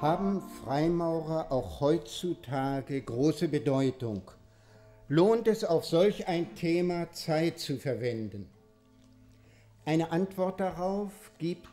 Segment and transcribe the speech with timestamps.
[0.00, 4.22] haben Freimaurer auch heutzutage große Bedeutung?
[5.08, 8.48] Lohnt es auf solch ein Thema Zeit zu verwenden?
[9.84, 11.68] Eine Antwort darauf gibt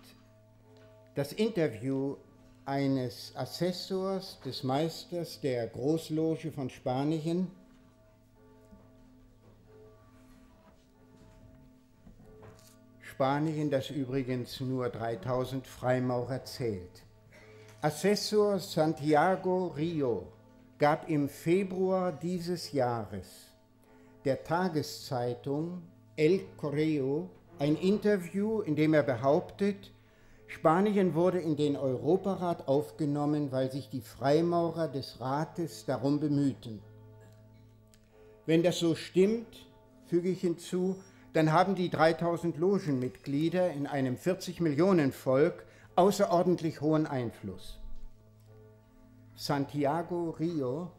[1.15, 2.17] das Interview
[2.65, 7.49] eines Assessors des Meisters der Großloge von Spanien,
[12.99, 17.06] Spanien, das übrigens nur 3000 Freimaurer zählt.
[17.79, 20.23] Assessor Santiago Rio
[20.79, 23.51] gab im Februar dieses Jahres
[24.25, 25.83] der Tageszeitung
[26.15, 29.91] El Correo ein Interview, in dem er behauptet,
[30.47, 36.81] Spanien wurde in den Europarat aufgenommen, weil sich die Freimaurer des Rates darum bemühten.
[38.47, 39.67] Wenn das so stimmt,
[40.07, 40.95] füge ich hinzu,
[41.33, 45.66] dann haben die 3000 Logenmitglieder in einem 40 Millionen Volk
[45.97, 47.79] außerordentlich hohen Einfluss.
[49.35, 50.91] Santiago Rio,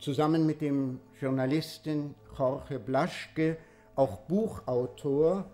[0.00, 3.56] zusammen mit dem Journalisten Jorge Blaschke,
[3.94, 5.44] auch Buchautor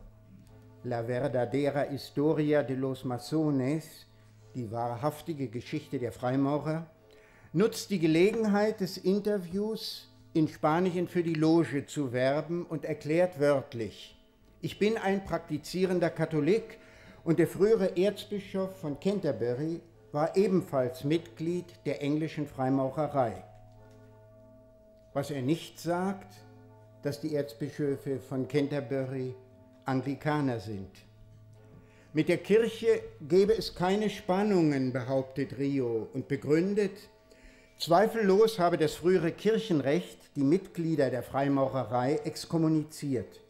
[0.84, 4.06] La verdadera historia de los masones,
[4.54, 6.86] die wahrhaftige Geschichte der Freimaurer,
[7.52, 14.16] nutzt die Gelegenheit des Interviews in Spanien für die Loge zu werben und erklärt wörtlich,
[14.62, 16.78] ich bin ein praktizierender Katholik
[17.26, 19.80] und der frühere Erzbischof von Canterbury
[20.12, 23.42] war ebenfalls Mitglied der englischen Freimaurerei.
[25.12, 26.32] Was er nicht sagt,
[27.02, 29.34] dass die Erzbischöfe von Canterbury
[29.86, 30.90] Anglikaner sind.
[32.12, 36.96] Mit der Kirche gebe es keine Spannungen, behauptet Rio und begründet,
[37.76, 43.40] zweifellos habe das frühere Kirchenrecht die Mitglieder der Freimaurerei exkommuniziert.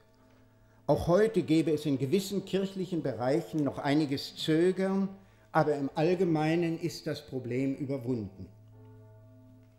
[0.89, 5.09] Auch heute gäbe es in gewissen kirchlichen Bereichen noch einiges Zögern,
[5.51, 8.47] aber im Allgemeinen ist das Problem überwunden.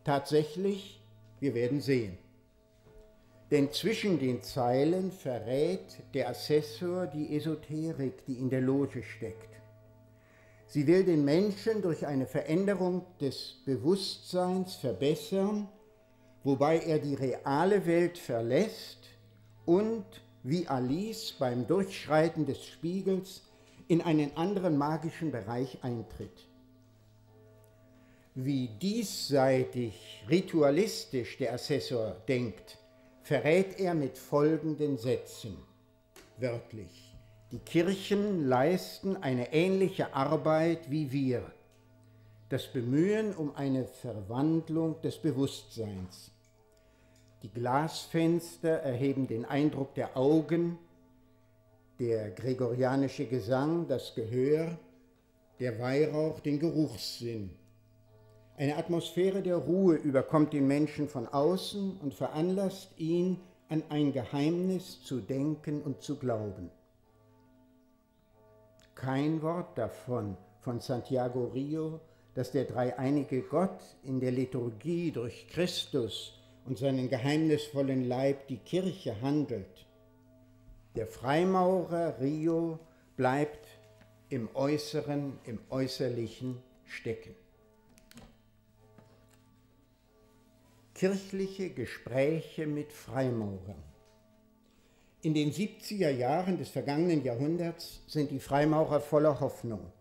[0.04, 1.02] Tatsächlich,
[1.40, 2.18] wir werden sehen.
[3.52, 9.58] Denn zwischen den Zeilen verrät der Assessor die Esoterik, die in der Loge steckt.
[10.66, 15.70] Sie will den Menschen durch eine Veränderung des Bewusstseins verbessern,
[16.44, 19.00] wobei er die reale Welt verlässt
[19.66, 20.04] und,
[20.48, 23.42] wie Alice beim Durchschreiten des Spiegels,
[23.90, 26.48] in einen anderen magischen Bereich eintritt.
[28.34, 32.78] Wie diesseitig ritualistisch der Assessor denkt,
[33.24, 35.58] verrät er mit folgenden Sätzen,
[36.38, 37.14] wörtlich.
[37.52, 41.44] Die Kirchen leisten eine ähnliche Arbeit wie wir,
[42.48, 46.32] das Bemühen um eine Verwandlung des Bewusstseins.
[47.44, 50.80] Die Glasfenster erheben den Eindruck der Augen,
[52.00, 54.78] der gregorianische Gesang das Gehör,
[55.60, 57.52] der Weihrauch den Geruchssinn.
[58.56, 65.04] Eine Atmosphäre der Ruhe überkommt den Menschen von außen und veranlasst ihn, an ein Geheimnis
[65.04, 66.72] zu denken und zu glauben.
[68.96, 72.00] Kein Wort davon von Santiago Rio,
[72.34, 76.37] dass der dreieinige Gott in der Liturgie durch Christus
[76.68, 79.86] und seinen geheimnisvollen Leib die Kirche handelt.
[80.96, 82.80] Der Freimaurer Rio
[83.16, 83.68] bleibt
[84.30, 87.36] im Äußeren, im Äußerlichen stecken.
[90.98, 93.84] kirchliche Gespräche mit Freimaurern.
[95.22, 99.92] In den 70er Jahren des vergangenen Jahrhunderts sind die Freimaurer voller Hoffnung.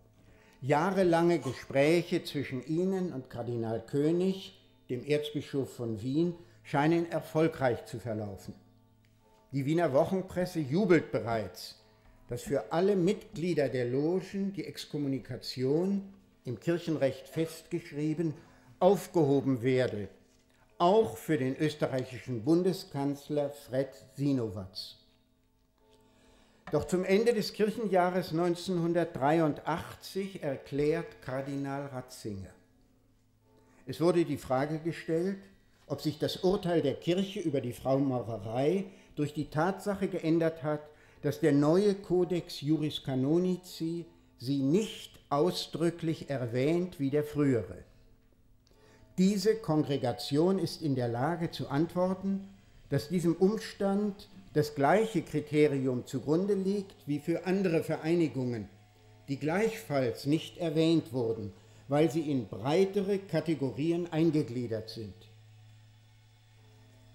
[0.63, 6.35] Jahrelange Gespräche zwischen ihnen und Kardinal König, dem Erzbischof von Wien,
[6.67, 8.55] scheinen erfolgreich zu verlaufen.
[9.53, 11.83] Die Wiener Wochenpresse jubelt bereits,
[12.29, 16.13] dass für alle Mitglieder der Logen die Exkommunikation
[16.45, 18.35] im Kirchenrecht festgeschrieben
[18.79, 20.09] aufgehoben werde
[20.79, 24.97] auch für den österreichischen Bundeskanzler Fred Sinowatz.
[26.73, 32.51] Doch zum Ende des Kirchenjahres 1983 erklärt Kardinal Ratzinger.
[33.87, 35.39] Es wurde die Frage gestellt,
[35.87, 40.81] ob sich das Urteil der Kirche über die Fraumaurerei durch die Tatsache geändert hat,
[41.23, 44.07] dass der neue Codex Juris Canonici
[44.39, 47.85] sie nicht ausdrücklich erwähnt wie der frühere.
[49.19, 52.49] Diese Kongregation ist in der Lage zu antworten,
[52.91, 58.69] dass diesem Umstand das gleiche Kriterium zugrunde liegt wie für andere Vereinigungen,
[59.29, 61.53] die gleichfalls nicht erwähnt wurden,
[61.89, 65.15] weil sie in breitere Kategorien eingegliedert sind.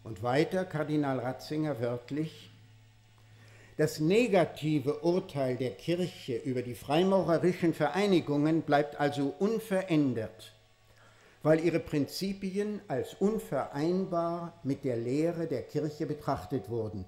[0.04, 2.50] Und weiter Kardinal Ratzinger wörtlich,
[3.78, 10.54] das negative Urteil der Kirche über die freimaurerischen Vereinigungen bleibt also unverändert
[11.44, 17.06] weil ihre Prinzipien als unvereinbar mit der Lehre der Kirche betrachtet wurden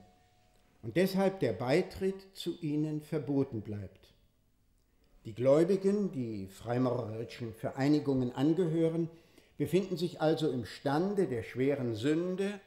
[0.81, 4.13] und deshalb der Beitritt zu ihnen verboten bleibt.
[5.25, 9.09] Die Gläubigen, die freimaurerischen Vereinigungen angehören,
[9.57, 12.59] befinden sich also im Stande der schweren Sünde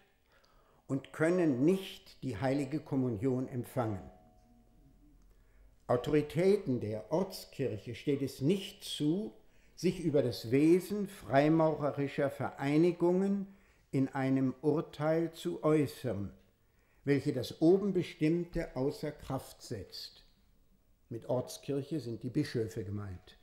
[0.86, 4.10] und können nicht die heilige Kommunion empfangen.
[5.88, 9.32] Autoritäten der Ortskirche steht es nicht zu,
[9.76, 13.46] sich über das Wesen freimaurerischer Vereinigungen
[13.92, 16.32] in einem Urteil zu äußern,
[17.04, 20.24] welche das oben Bestimmte außer Kraft setzt.
[21.08, 23.38] Mit Ortskirche sind die Bischöfe gemeint.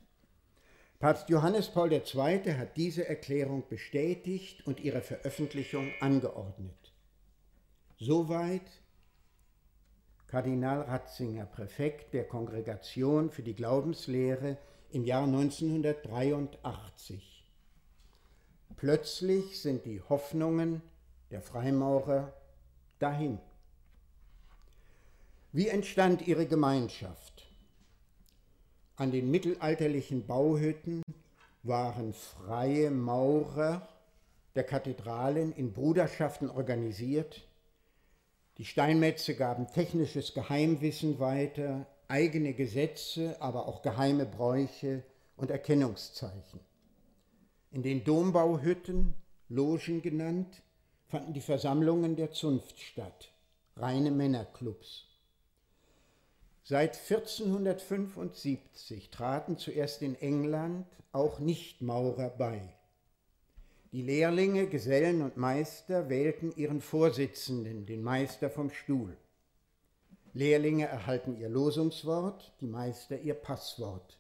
[1.00, 2.54] Papst Johannes Paul II.
[2.58, 6.83] hat diese Erklärung bestätigt und ihre Veröffentlichung angeordnet.
[8.06, 8.70] Soweit
[10.28, 14.58] Kardinal Ratzinger, Präfekt der Kongregation für die Glaubenslehre
[14.92, 17.50] im Jahr 1983.
[18.76, 20.82] Plötzlich sind die Hoffnungen
[21.32, 22.34] der Freimaurer
[23.00, 23.40] dahin.
[25.54, 27.50] Wie entstand ihre Gemeinschaft?
[28.98, 31.04] An den mittelalterlichen Bauhütten
[31.62, 33.88] waren freie Maurer
[34.56, 37.48] der Kathedralen in Bruderschaften organisiert.
[38.58, 45.04] Die Steinmetze gaben technisches Geheimwissen weiter, eigene Gesetze, aber auch geheime Bräuche
[45.38, 46.60] und Erkennungszeichen.
[47.72, 49.16] In den Dombauhütten,
[49.50, 50.62] Logen genannt,
[51.08, 53.32] fanden die Versammlungen der Zunft statt,
[53.76, 55.08] reine Männerclubs.
[56.64, 62.62] Seit 1475 traten zuerst in England auch Nichtmaurer bei.
[63.94, 69.16] Die Lehrlinge, Gesellen und Meister wählten ihren Vorsitzenden, den Meister vom Stuhl.
[70.34, 74.20] Lehrlinge erhalten ihr Losungswort, die Meister ihr Passwort.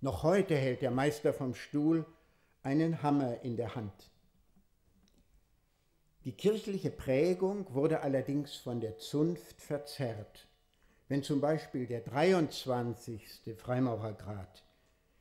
[0.00, 2.04] Noch heute hält der Meister vom Stuhl
[2.64, 4.10] einen Hammer in der Hand.
[6.24, 10.48] Die kirchliche Prägung wurde allerdings von der Zunft verzerrt.
[11.06, 13.54] Wenn zum Beispiel der 23.
[13.56, 14.64] Freimaurergrad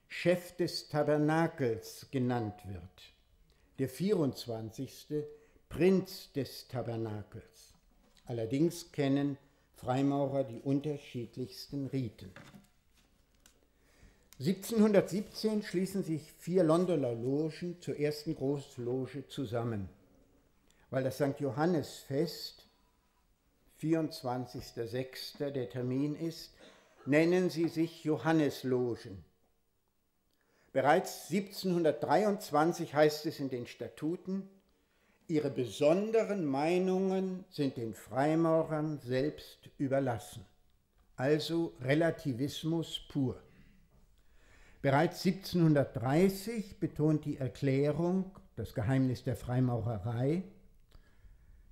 [0.07, 3.13] Chef des Tabernakels genannt wird,
[3.79, 5.23] der 24.
[5.69, 7.73] Prinz des Tabernakels.
[8.25, 9.37] Allerdings kennen
[9.75, 12.31] Freimaurer die unterschiedlichsten Riten.
[14.39, 19.89] 1717 schließen sich vier Londoner Logen zur ersten Großloge zusammen,
[20.89, 21.39] weil das St.
[21.39, 22.67] Johannesfest
[23.81, 25.51] 24.06.
[25.51, 26.51] der Termin ist,
[27.05, 29.23] nennen sie sich Johanneslogen.
[30.71, 34.47] Bereits 1723 heißt es in den Statuten,
[35.27, 40.45] ihre besonderen Meinungen sind den Freimaurern selbst überlassen.
[41.15, 43.41] Also Relativismus pur.
[44.81, 50.43] Bereits 1730 betont die Erklärung, das Geheimnis der Freimaurerei,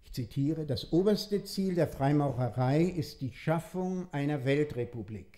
[0.03, 5.37] ich zitiere, das oberste Ziel der Freimaurerei ist die Schaffung einer Weltrepublik.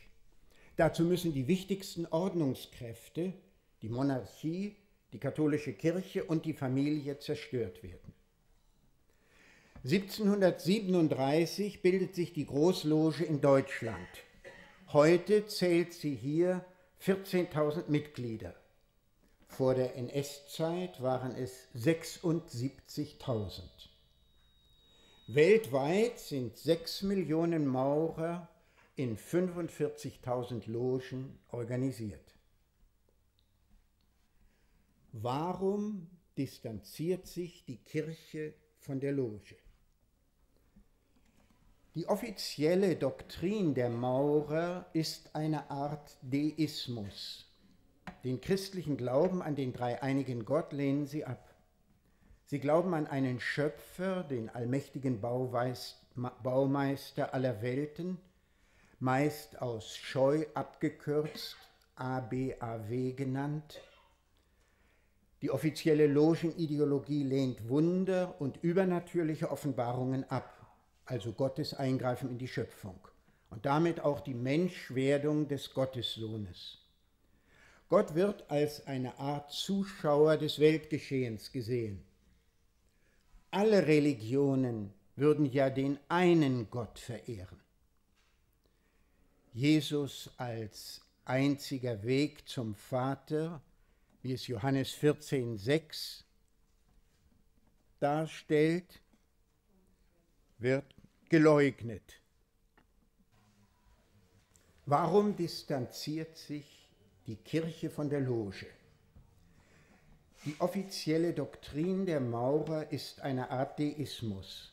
[0.78, 3.34] Dazu müssen die wichtigsten Ordnungskräfte,
[3.82, 4.76] die Monarchie,
[5.14, 8.14] die katholische Kirche und die Familie zerstört werden.
[9.84, 14.08] 1737 bildet sich die Großloge in Deutschland.
[14.92, 16.66] Heute zählt sie hier
[17.02, 18.54] 14.000 Mitglieder.
[19.48, 23.62] Vor der NS-Zeit waren es 76.000.
[25.28, 28.50] Weltweit sind 6 Millionen Maurer
[28.96, 32.29] in 45.000 Logen organisiert.
[35.12, 39.56] Warum distanziert sich die Kirche von der Loge?
[41.96, 47.48] Die offizielle Doktrin der Maurer ist eine Art Deismus.
[48.24, 51.56] Den christlichen Glauben an den dreieinigen Gott lehnen sie ab.
[52.46, 58.20] Sie glauben an einen Schöpfer, den allmächtigen Baumeister aller Welten,
[59.00, 61.58] meist aus Scheu abgekürzt,
[61.96, 63.82] ABAW genannt.
[65.42, 70.68] Die offizielle Logenideologie lehnt Wunder und übernatürliche Offenbarungen ab,
[71.06, 73.00] also Gottes Eingreifen in die Schöpfung
[73.50, 76.80] und damit auch die Menschwerdung des Gottessohnes.
[77.88, 82.06] Gott wird als eine Art Zuschauer des Weltgeschehens gesehen
[83.52, 87.60] alle Religionen würden ja den einen Gott verehren.
[89.54, 93.62] Jesus als einziger Weg zum Vater,
[94.22, 96.24] wie es Johannes 14,6
[98.00, 99.02] darstellt,
[100.58, 100.86] wird
[101.30, 102.22] geleugnet.
[104.86, 106.90] Warum distanziert sich
[107.28, 108.66] die Kirche von der Loge?
[110.46, 114.72] Die offizielle Doktrin der Maurer ist eine Art Deismus.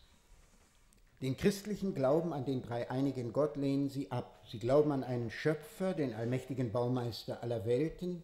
[1.21, 4.45] Den christlichen Glauben an den dreieinigen Gott lehnen sie ab.
[4.51, 8.23] Sie glauben an einen Schöpfer, den allmächtigen Baumeister aller Welten,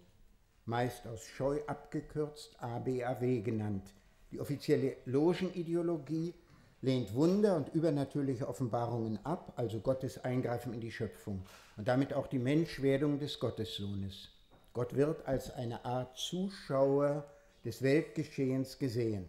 [0.65, 3.85] meist aus Scheu abgekürzt ABAW genannt.
[4.31, 6.35] Die offizielle Logenideologie
[6.81, 11.43] lehnt Wunder und übernatürliche Offenbarungen ab, also Gottes Eingreifen in die Schöpfung
[11.77, 14.31] und damit auch die Menschwerdung des Gottessohnes.
[14.73, 17.25] Gott wird als eine Art Zuschauer
[17.65, 19.29] des Weltgeschehens gesehen.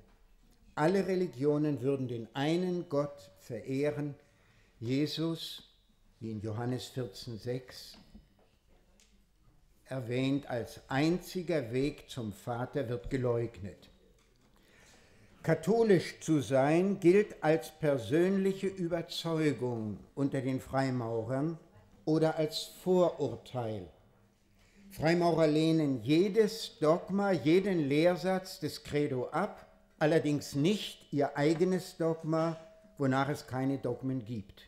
[0.75, 4.15] Alle Religionen würden den einen Gott verehren,
[4.79, 5.63] Jesus,
[6.19, 7.95] wie in Johannes 14,6
[9.93, 13.89] erwähnt, als einziger Weg zum Vater wird geleugnet.
[15.43, 21.59] Katholisch zu sein gilt als persönliche Überzeugung unter den Freimaurern
[22.05, 23.87] oder als Vorurteil.
[24.89, 29.67] Freimaurer lehnen jedes Dogma, jeden Lehrsatz des Credo ab,
[29.99, 32.57] allerdings nicht ihr eigenes Dogma,
[32.97, 34.63] wonach es keine Dogmen gibt.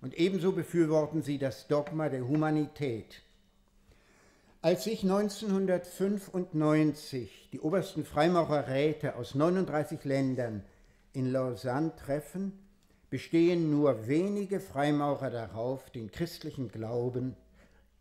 [0.00, 3.22] Und ebenso befürworten sie das Dogma der Humanität.
[4.60, 10.64] Als sich 1995 die obersten Freimaurerräte aus 39 Ländern
[11.12, 12.58] in Lausanne treffen,
[13.08, 17.36] bestehen nur wenige Freimaurer darauf, den christlichen Glauben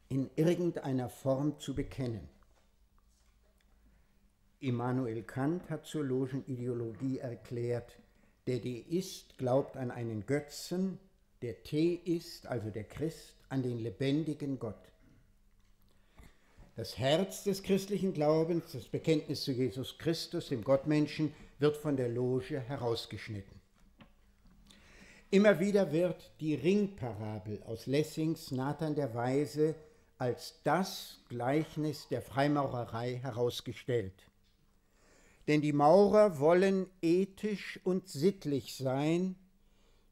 [0.09, 2.27] in irgendeiner Form zu bekennen.
[4.59, 7.99] Immanuel Kant hat zur Logenideologie erklärt,
[8.47, 10.97] der Deist glaubt an einen Götzen,
[11.43, 14.91] der Theist, also der Christ, an den lebendigen Gott.
[16.77, 22.07] Das Herz des christlichen Glaubens, das Bekenntnis zu Jesus Christus, dem Gottmenschen, wird von der
[22.07, 23.59] Loge herausgeschnitten.
[25.31, 29.73] Immer wieder wird die Ringparabel aus Lessings Nathan der Weise
[30.19, 34.29] als das Gleichnis der Freimaurerei herausgestellt.
[35.47, 39.35] Denn die Maurer wollen ethisch und sittlich sein,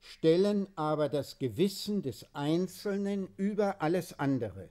[0.02, 4.70] stellen aber das Gewissen des Einzelnen über alles andere.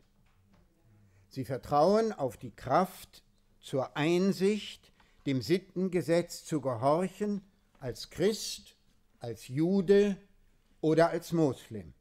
[1.35, 3.25] Sie vertrauen auf die Kraft
[3.61, 4.93] zur Einsicht,
[5.27, 7.43] dem Sittengesetz zu gehorchen,
[7.81, 8.77] als Christ,
[9.19, 10.17] als Jude
[10.81, 11.93] oder als Moslem.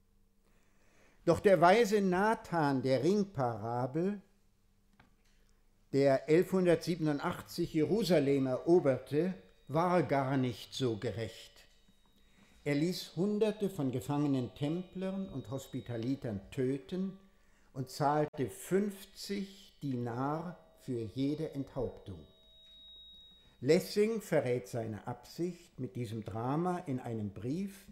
[1.25, 4.21] Doch der weise Nathan der Ringparabel
[5.93, 9.33] der 1187 Jerusalem eroberte,
[9.67, 11.53] war gar nicht so gerecht.
[12.65, 17.17] Er ließ Hunderte von gefangenen Templern und Hospitalitern töten
[17.73, 22.19] und zahlte 50 Dinar für jede Enthauptung.
[23.61, 27.85] Lessing verrät seine Absicht mit diesem Drama in einem Brief,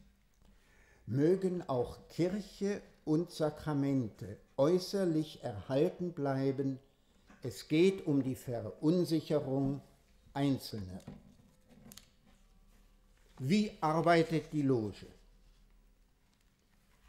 [1.05, 6.79] mögen auch Kirche und Sakramente äußerlich erhalten bleiben,
[7.43, 9.81] es geht um die Verunsicherung
[10.33, 11.01] Einzelner.
[13.39, 15.07] Wie arbeitet die Loge?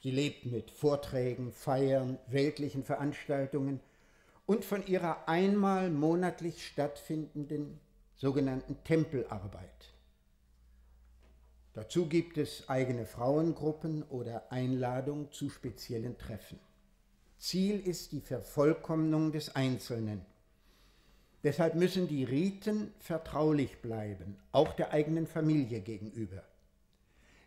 [0.02, 3.80] Sie lebt mit Vorträgen, Feiern, weltlichen Veranstaltungen
[4.46, 7.78] und von ihrer einmal monatlich stattfindenden
[8.16, 9.92] sogenannten Tempelarbeit.
[11.74, 16.58] Dazu gibt es eigene Frauengruppen oder Einladungen zu speziellen Treffen.
[17.38, 20.26] Ziel ist die Vervollkommnung des Einzelnen.
[21.44, 26.42] Deshalb müssen die Riten vertraulich bleiben, auch der eigenen Familie gegenüber.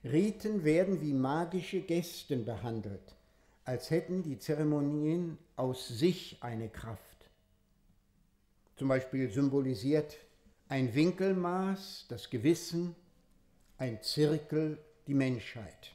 [0.05, 3.15] Riten werden wie magische Gästen behandelt,
[3.63, 7.01] als hätten die Zeremonien aus sich eine Kraft.
[8.75, 10.17] Zum Beispiel symbolisiert
[10.69, 12.95] ein Winkelmaß das Gewissen,
[13.79, 15.91] ein Zirkel die Menschheit.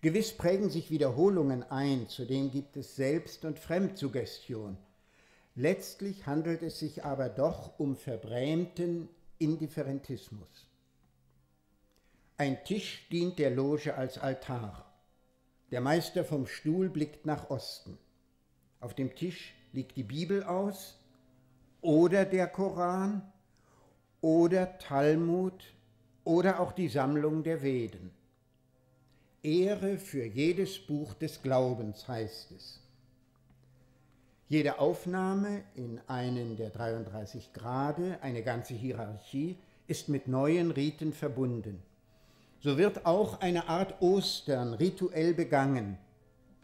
[0.00, 4.76] Gewiss prägen sich Wiederholungen ein, zudem gibt es Selbst- und Fremdsuggestion.
[5.56, 9.08] Letztlich handelt es sich aber doch um verbrämten
[9.38, 10.69] Indifferentismus.
[12.40, 14.90] Ein Tisch dient der Loge als Altar.
[15.70, 17.98] Der Meister vom Stuhl blickt nach Osten.
[18.80, 20.98] Auf dem Tisch liegt die Bibel aus
[21.82, 23.30] oder der Koran
[24.22, 25.62] oder Talmud
[26.24, 28.10] oder auch die Sammlung der Veden.
[29.42, 32.80] Ehre für jedes Buch des Glaubens heißt es.
[34.48, 41.82] Jede Aufnahme in einen der 33 Grade, eine ganze Hierarchie, ist mit neuen Riten verbunden.
[42.62, 45.96] So wird auch eine Art Ostern rituell begangen.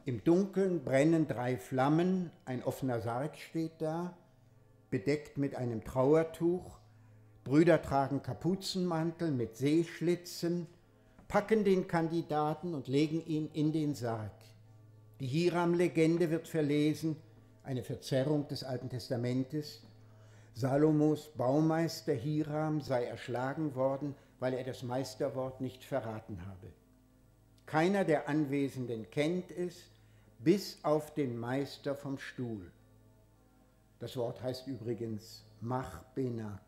[0.04, 4.14] Im Dunkeln brennen drei Flammen, ein offener Sarg steht da,
[4.90, 6.80] bedeckt mit einem Trauertuch.
[7.44, 10.66] Brüder tragen Kapuzenmantel mit Seeschlitzen,
[11.28, 14.34] packen den Kandidaten und legen ihn in den Sarg.
[15.20, 17.16] Die Hiram-Legende wird verlesen,
[17.64, 19.80] eine Verzerrung des Alten Testamentes.
[20.52, 26.72] Salomos Baumeister Hiram sei erschlagen worden, weil er das Meisterwort nicht verraten habe.
[27.66, 29.90] Keiner der Anwesenden kennt es,
[30.38, 32.70] bis auf den Meister vom Stuhl.
[33.98, 36.60] Das Wort heißt übrigens Machbenak.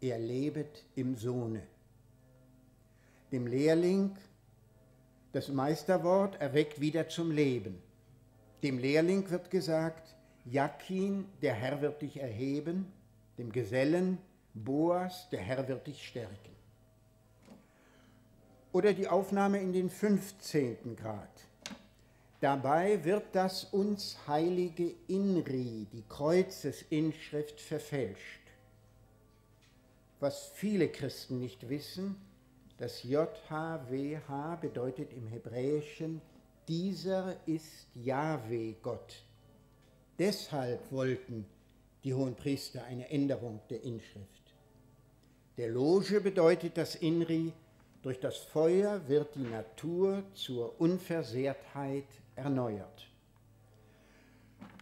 [0.00, 1.62] Er lebet im Sohne.
[3.30, 4.16] Dem Lehrling
[5.36, 7.82] das Meisterwort erweckt wieder zum Leben.
[8.62, 12.90] Dem Lehrling wird gesagt, Jakin, der Herr wird dich erheben,
[13.36, 14.16] dem Gesellen,
[14.54, 16.55] Boas, der Herr wird dich stärken.
[18.76, 20.96] Oder die Aufnahme in den 15.
[20.96, 21.30] Grad.
[22.40, 28.42] Dabei wird das uns heilige Inri, die Kreuzesinschrift, verfälscht.
[30.20, 32.16] Was viele Christen nicht wissen,
[32.76, 36.20] das JHWH bedeutet im Hebräischen,
[36.68, 39.22] dieser ist Jahwe Gott.
[40.18, 41.46] Deshalb wollten
[42.04, 44.42] die Hohenpriester eine Änderung der Inschrift.
[45.56, 47.54] Der Loge bedeutet das Inri,
[48.06, 53.10] durch das Feuer wird die Natur zur Unversehrtheit erneuert.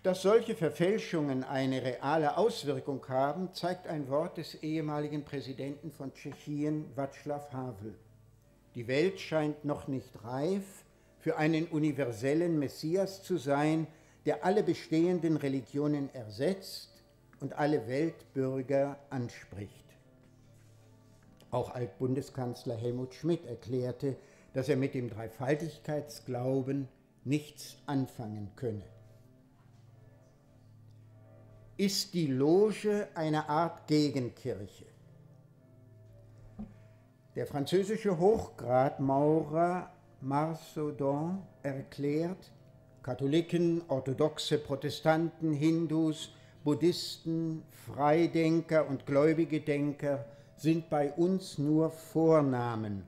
[0.02, 6.84] Dass solche Verfälschungen eine reale Auswirkung haben, zeigt ein Wort des ehemaligen Präsidenten von Tschechien,
[6.94, 7.94] Václav Havel.
[8.74, 10.84] Die Welt scheint noch nicht reif
[11.18, 13.86] für einen universellen Messias zu sein,
[14.26, 17.02] der alle bestehenden Religionen ersetzt
[17.40, 19.83] und alle Weltbürger anspricht.
[21.54, 24.16] Auch Altbundeskanzler Helmut Schmidt erklärte,
[24.54, 26.88] dass er mit dem Dreifaltigkeitsglauben
[27.22, 28.82] nichts anfangen könne.
[31.76, 34.86] Ist die Loge eine Art Gegenkirche?
[37.36, 42.50] Der französische Hochgradmaurer Marsaudon erklärt,
[43.04, 46.32] Katholiken, orthodoxe Protestanten, Hindus,
[46.64, 50.24] Buddhisten, Freidenker und gläubige Denker
[50.56, 53.06] sind bei uns nur Vornamen.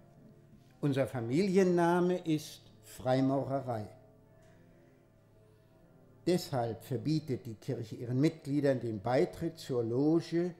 [0.81, 3.87] Unser Familienname ist Freimaurerei.
[6.27, 10.55] Deshalb verbietet die Kirche ihren Mitgliedern den Beitritt zur Loge,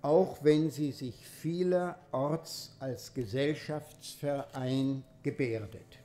[0.00, 5.98] auch wenn sie sich vielerorts als Gesellschaftsverein gebärdet.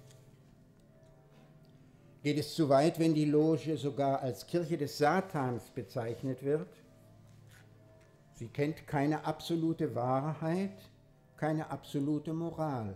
[2.23, 6.69] Geht es zu weit, wenn die Loge sogar als Kirche des Satans bezeichnet wird?
[8.33, 10.89] Sie kennt keine absolute Wahrheit,
[11.37, 12.95] keine absolute Moral.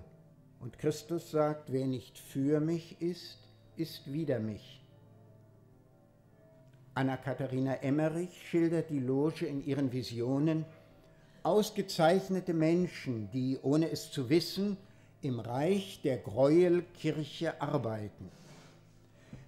[0.59, 3.37] Und Christus sagt, wer nicht für mich ist,
[3.75, 4.81] ist wider mich.
[6.95, 10.65] Anna-Katharina Emmerich schildert die Loge in ihren Visionen
[11.43, 14.77] ausgezeichnete Menschen, die, ohne es zu wissen,
[15.21, 18.31] im Reich der Gräuelkirche arbeiten.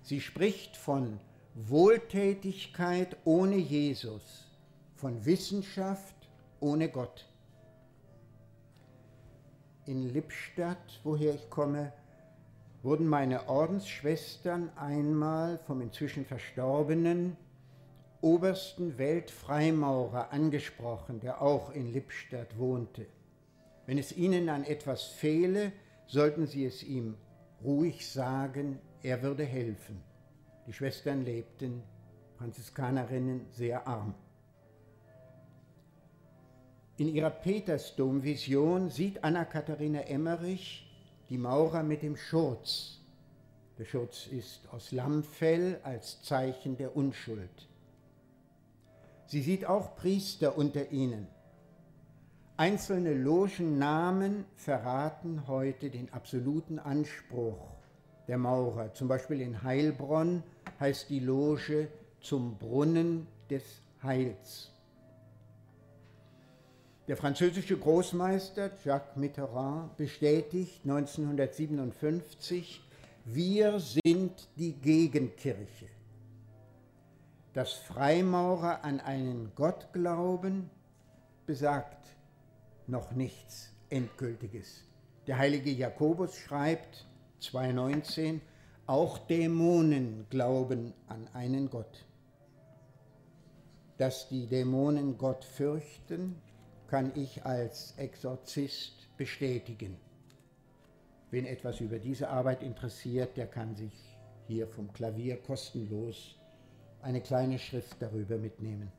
[0.03, 1.19] Sie spricht von
[1.55, 4.48] Wohltätigkeit ohne Jesus
[4.99, 7.25] von Wissenschaft ohne Gott.
[9.85, 11.93] In Lippstadt, woher ich komme,
[12.83, 17.37] wurden meine Ordensschwestern einmal vom inzwischen verstorbenen
[18.21, 23.05] obersten Weltfreimaurer angesprochen, der auch in Lippstadt wohnte.
[23.85, 25.71] Wenn es ihnen an etwas fehle,
[26.07, 27.15] sollten sie es ihm
[27.63, 30.01] ruhig sagen, er würde helfen.
[30.67, 31.83] Die Schwestern lebten,
[32.37, 34.13] Franziskanerinnen, sehr arm.
[36.99, 40.85] In ihrer Petersdom-Vision sieht Anna-Katharina Emmerich
[41.29, 42.99] die Maurer mit dem Schurz.
[43.77, 47.69] Der Schurz ist aus Lammfell als Zeichen der Unschuld.
[49.27, 51.27] Sie sieht auch Priester unter ihnen.
[52.57, 57.65] Einzelne Logennamen verraten heute den absoluten Anspruch
[58.27, 58.93] der Maurer.
[58.93, 60.43] Zum Beispiel in Heilbronn
[60.81, 61.87] heißt die Loge
[62.19, 63.63] zum Brunnen des
[64.03, 64.73] Heils.
[67.09, 72.81] Der französische Großmeister Jacques Mitterrand bestätigt 1957,
[73.25, 75.87] wir sind die Gegenkirche.
[77.53, 80.69] Dass Freimaurer an einen Gott glauben,
[81.47, 82.15] besagt
[82.85, 84.83] noch nichts Endgültiges.
[85.25, 87.07] Der heilige Jakobus schreibt
[87.41, 88.39] 2.19,
[88.85, 92.05] auch Dämonen glauben an einen Gott.
[93.97, 96.39] Dass die Dämonen Gott fürchten,
[96.89, 99.97] kann ich als Exorzist bestätigen.
[101.31, 103.93] Wen etwas über diese Arbeit interessiert, der kann sich
[104.47, 106.35] hier vom Klavier kostenlos
[107.01, 108.91] eine kleine Schrift darüber mitnehmen.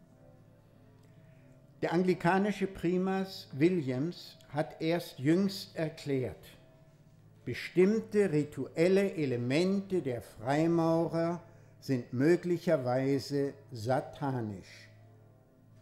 [1.83, 6.45] Der anglikanische Primas Williams hat erst jüngst erklärt,
[7.45, 11.43] bestimmte rituelle Elemente der Freimaurer
[11.81, 14.90] sind möglicherweise satanisch.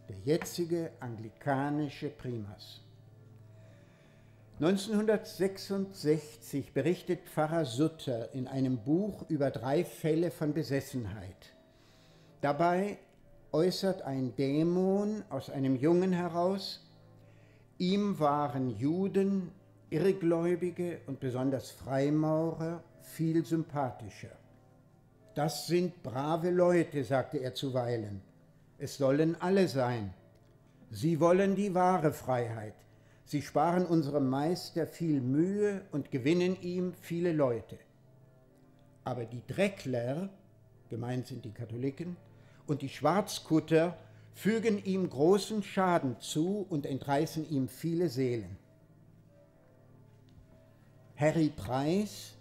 [0.09, 2.81] Der jetzige anglikanische Primas.
[4.59, 11.53] 1966 berichtet Pfarrer Sutter in einem Buch über drei Fälle von Besessenheit.
[12.41, 12.97] Dabei
[13.53, 16.85] äußert ein Dämon aus einem Jungen heraus,
[17.77, 19.53] ihm waren Juden,
[19.91, 24.35] Irrgläubige und besonders Freimaurer viel sympathischer.
[25.35, 28.21] Das sind brave Leute, sagte er zuweilen.
[28.79, 30.13] Es sollen alle sein.
[30.89, 32.73] Sie wollen die wahre Freiheit.
[33.25, 37.77] Sie sparen unserem Meister viel Mühe und gewinnen ihm viele Leute.
[39.03, 40.29] Aber die Dreckler,
[40.89, 42.15] gemeint sind die Katholiken,
[42.67, 43.97] und die Schwarzkutter
[44.33, 48.57] fügen ihm großen Schaden zu und entreißen ihm viele Seelen.
[51.17, 52.35] Harry Price,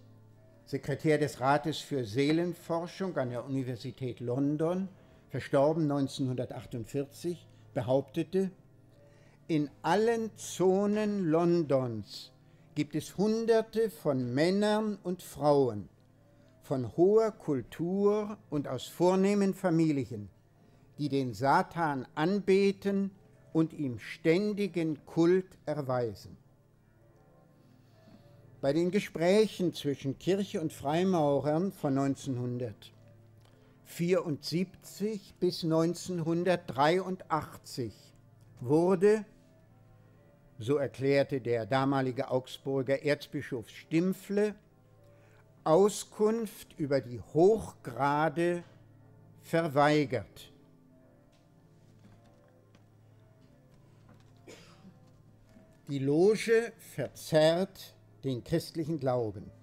[0.65, 4.89] Sekretär des Rates für Seelenforschung an der Universität London,
[5.29, 8.51] verstorben 1948, behauptete,
[9.47, 12.33] in allen Zonen Londons
[12.75, 15.89] gibt es Hunderte von Männern und Frauen
[16.69, 20.29] von hoher Kultur und aus vornehmen Familien,
[20.99, 23.11] die den Satan anbeten
[23.55, 26.37] und ihm ständigen Kult erweisen.
[28.61, 31.95] Bei den Gesprächen zwischen Kirche und Freimaurern von
[33.89, 37.93] 1974 bis 1983
[38.61, 39.25] wurde
[40.59, 44.55] so erklärte der damalige Augsburger Erzbischof Stimpfle,
[45.65, 48.63] Auskunft über die Hochgrade
[49.43, 50.53] verweigert.
[55.89, 59.58] Die Loge verzerrt den christlichen Glauben.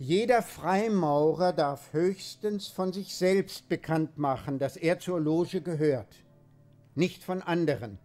[0.00, 6.24] Jeder Freimaurer darf höchstens von sich selbst bekannt machen, dass er zur Loge gehört,
[6.96, 7.98] nicht von anderen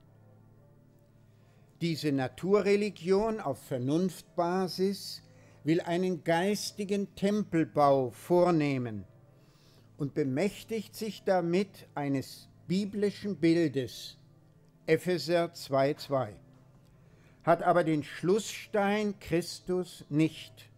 [1.82, 5.22] diese Naturreligion auf Vernunftbasis
[5.64, 9.04] will einen geistigen Tempelbau vornehmen
[9.98, 14.18] und bemächtigt sich damit eines biblischen Bildes,
[14.88, 16.30] Epheser 2,2,
[17.44, 20.70] hat aber den Schlussstein Christus nicht.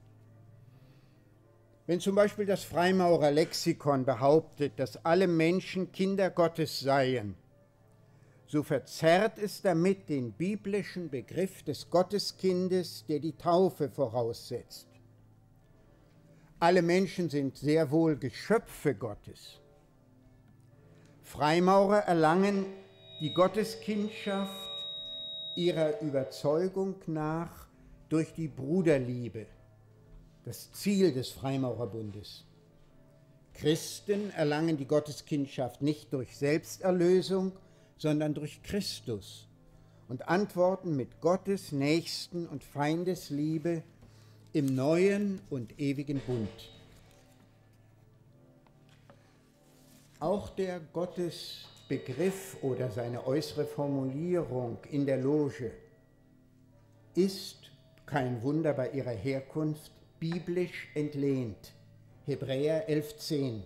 [1.87, 7.35] Wenn zum Beispiel das Freimaurer Lexikon behauptet, dass alle Menschen Kinder Gottes seien,
[8.45, 14.87] so verzerrt es damit den biblischen Begriff des Gotteskindes, der die Taufe voraussetzt.
[16.59, 19.61] Alle Menschen sind sehr wohl Geschöpfe Gottes.
[21.23, 22.65] Freimaurer erlangen
[23.21, 24.69] die Gotteskindschaft
[25.55, 27.67] ihrer Überzeugung nach
[28.09, 29.45] durch die Bruderliebe,
[30.47, 32.45] das Ziel des Freimaurerbundes.
[33.53, 37.51] Christen erlangen die Gotteskindschaft nicht durch Selbsterlösung,
[37.97, 39.45] sondern durch Christus
[40.07, 43.83] und antworten mit Gottes Nächsten und Feindesliebe
[44.53, 46.47] im neuen und ewigen Bund.
[50.21, 55.73] Auch der Gottesbegriff oder seine äußere Formulierung in der Loge
[57.15, 57.69] ist
[58.05, 61.73] kein Wunder bei ihrer Herkunft biblisch entlehnt.
[62.25, 63.61] Hebräer 11.10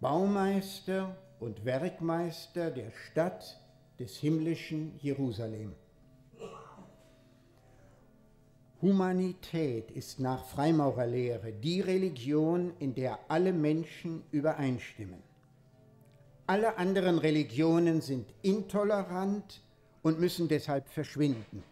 [0.00, 3.60] Baumeister und Werkmeister der Stadt
[3.98, 5.74] des himmlischen Jerusalem.
[8.82, 15.22] Humanität ist nach Freimaurerlehre die Religion, in der alle Menschen übereinstimmen.
[16.48, 19.62] Alle anderen Religionen sind intolerant
[20.02, 21.62] und müssen deshalb verschwinden.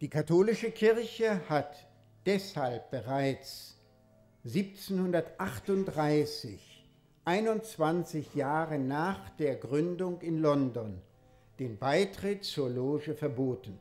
[0.00, 1.86] Die katholische Kirche hat
[2.24, 3.76] deshalb bereits
[4.44, 6.88] 1738
[7.26, 11.02] 21 Jahre nach der Gründung in London
[11.58, 13.78] den Beitritt zur Loge verboten.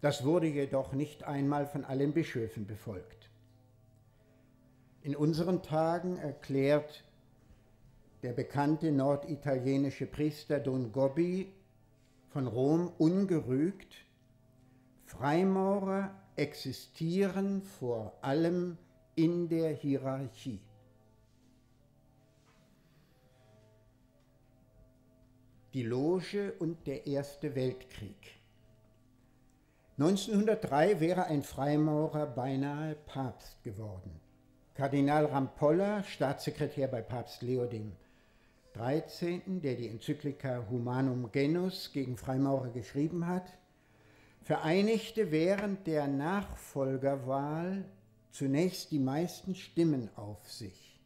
[0.00, 3.28] Das wurde jedoch nicht einmal von allen Bischöfen befolgt.
[5.02, 7.02] In unseren Tagen erklärt
[8.22, 11.52] der bekannte norditalienische Priester Don Gobbi
[12.28, 14.03] von Rom ungerügt,
[15.18, 18.78] Freimaurer existieren vor allem
[19.14, 20.60] in der Hierarchie.
[25.74, 28.38] die Loge und der Erste Weltkrieg.
[29.98, 34.20] 1903 wäre ein Freimaurer beinahe Papst geworden.
[34.74, 43.26] Kardinal Rampolla, Staatssekretär bei Papst Leo XIII., der die Enzyklika Humanum Genus gegen Freimaurer geschrieben
[43.26, 43.58] hat,
[44.44, 47.84] vereinigte während der Nachfolgerwahl
[48.30, 51.00] zunächst die meisten Stimmen auf sich.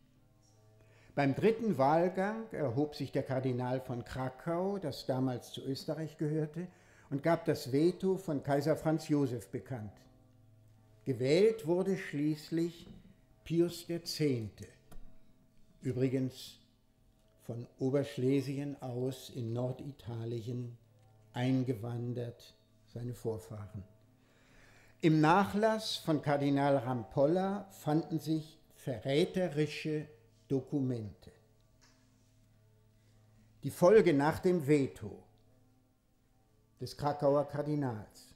[1.14, 6.66] Beim dritten Wahlgang erhob sich der Kardinal von Krakau, das damals zu Österreich gehörte,
[7.10, 9.92] und gab das Veto von Kaiser Franz Josef bekannt.
[11.04, 12.88] Gewählt wurde schließlich
[13.44, 14.20] Pius X.,
[15.80, 16.58] übrigens
[17.44, 20.76] von Oberschlesien aus in Norditalien
[21.32, 22.57] eingewandert,
[22.92, 23.84] seine Vorfahren.
[25.00, 30.06] Im Nachlass von Kardinal Rampolla fanden sich verräterische
[30.48, 31.30] Dokumente.
[33.62, 35.22] Die Folge nach dem Veto
[36.80, 38.34] des Krakauer Kardinals.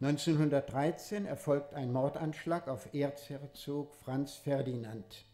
[0.00, 5.24] 1913 erfolgt ein Mordanschlag auf Erzherzog Franz Ferdinand.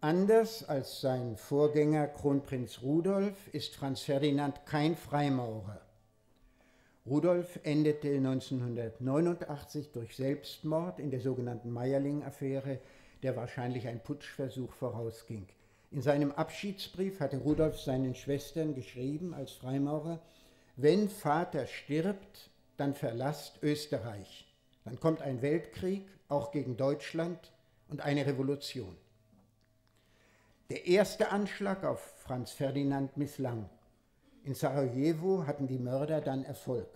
[0.00, 5.85] Anders als sein Vorgänger Kronprinz Rudolf ist Franz Ferdinand kein Freimaurer.
[7.06, 12.80] Rudolf endete 1989 durch Selbstmord in der sogenannten Meierling-Affäre
[13.22, 15.46] der wahrscheinlich ein Putschversuch vorausging.
[15.90, 20.20] In seinem Abschiedsbrief hatte Rudolf seinen Schwestern geschrieben als Freimaurer,
[20.76, 24.46] wenn Vater stirbt, dann verlasst Österreich.
[24.84, 27.52] Dann kommt ein Weltkrieg, auch gegen Deutschland,
[27.88, 28.96] und eine Revolution.
[30.70, 33.70] Der erste Anschlag auf Franz Ferdinand misslang.
[34.46, 36.88] In Sarajevo hatten die Mörder dann Erfolg.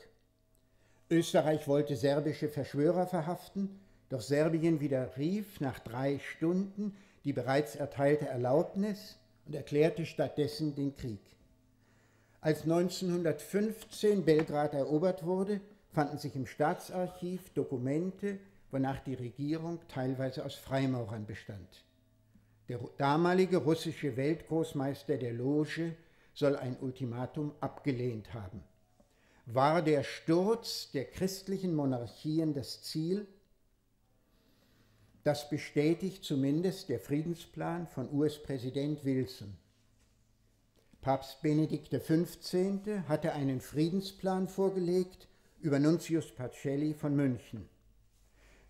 [1.11, 9.19] Österreich wollte serbische Verschwörer verhaften, doch Serbien widerrief nach drei Stunden die bereits erteilte Erlaubnis
[9.47, 11.21] und erklärte stattdessen den Krieg.
[12.41, 15.61] Als 1915 Belgrad erobert wurde,
[15.93, 18.39] fanden sich im Staatsarchiv Dokumente,
[18.71, 21.85] wonach die Regierung teilweise aus Freimaurern bestand.
[22.69, 25.97] Der damalige russische Weltgroßmeister der Loge
[26.35, 28.63] soll ein Ultimatum abgelehnt haben.
[29.47, 33.27] War der Sturz der christlichen Monarchien das Ziel,
[35.25, 39.57] das bestätigt zumindest der Friedensplan von US-Präsident Wilson.
[41.03, 43.09] Papst Benedikt XV.
[43.09, 45.29] hatte einen Friedensplan vorgelegt
[45.61, 47.69] über Nuntius Pacelli von München.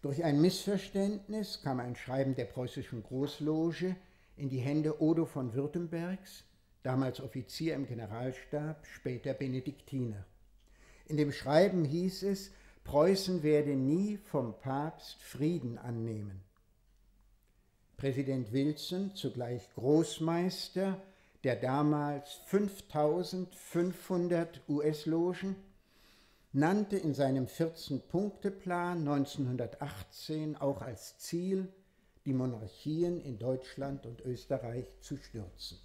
[0.02, 3.96] Durch ein Missverständnis kam ein Schreiben der preußischen Großloge
[4.36, 6.44] in die Hände Odo von Württembergs,
[6.82, 10.24] damals Offizier im Generalstab, später Benediktiner.
[11.06, 12.50] In dem Schreiben hieß es,
[12.84, 16.42] Preußen werde nie vom Papst Frieden annehmen.
[17.96, 21.00] Präsident Wilson, zugleich Großmeister
[21.44, 25.56] der damals 5500 US-Logen,
[26.52, 31.72] nannte in seinem 14-Punkte-Plan 1918 auch als Ziel,
[32.26, 35.78] die Monarchien in Deutschland und Österreich zu stürzen.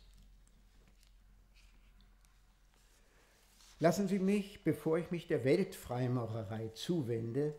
[3.80, 7.54] Lassen Sie mich, bevor ich mich der Weltfreimaurerei zuwende,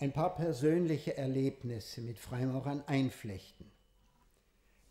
[0.00, 3.70] ein paar persönliche Erlebnisse mit Freimaurern einflechten.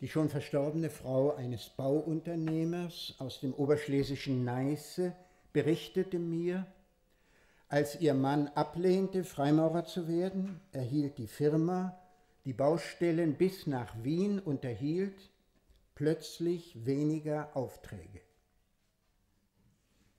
[0.00, 5.14] Die schon verstorbene Frau eines Bauunternehmers aus dem oberschlesischen Neiße
[5.52, 6.66] berichtete mir,
[7.68, 11.98] als ihr Mann ablehnte, Freimaurer zu werden, erhielt die Firma,
[12.46, 15.30] die Baustellen bis nach Wien unterhielt,
[15.94, 18.23] plötzlich weniger Aufträge.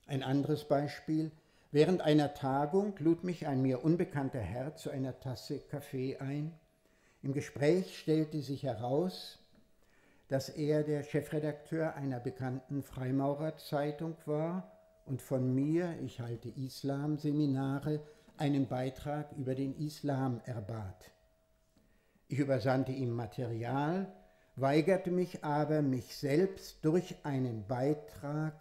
[0.06, 1.32] Ein anderes Beispiel.
[1.72, 6.52] Während einer Tagung lud mich ein mir unbekannter Herr zu einer Tasse Kaffee ein.
[7.22, 9.40] Im Gespräch stellte sich heraus,
[10.28, 14.70] dass er der Chefredakteur einer bekannten Freimaurerzeitung war
[15.06, 18.00] und von mir, ich halte Islam-Seminare,
[18.36, 21.10] einen Beitrag über den Islam erbat.
[22.28, 24.12] Ich übersandte ihm Material,
[24.54, 28.54] weigerte mich aber, mich selbst durch einen Beitrag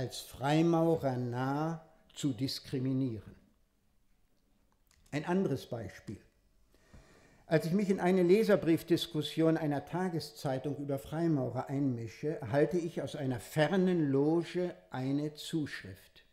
[0.00, 3.34] als Freimaurer nah zu diskriminieren.
[5.10, 6.16] Ein anderes Beispiel.
[7.44, 13.40] Als ich mich in eine Leserbriefdiskussion einer Tageszeitung über Freimaurer einmische, erhalte ich aus einer
[13.40, 16.24] fernen Loge eine Zuschrift.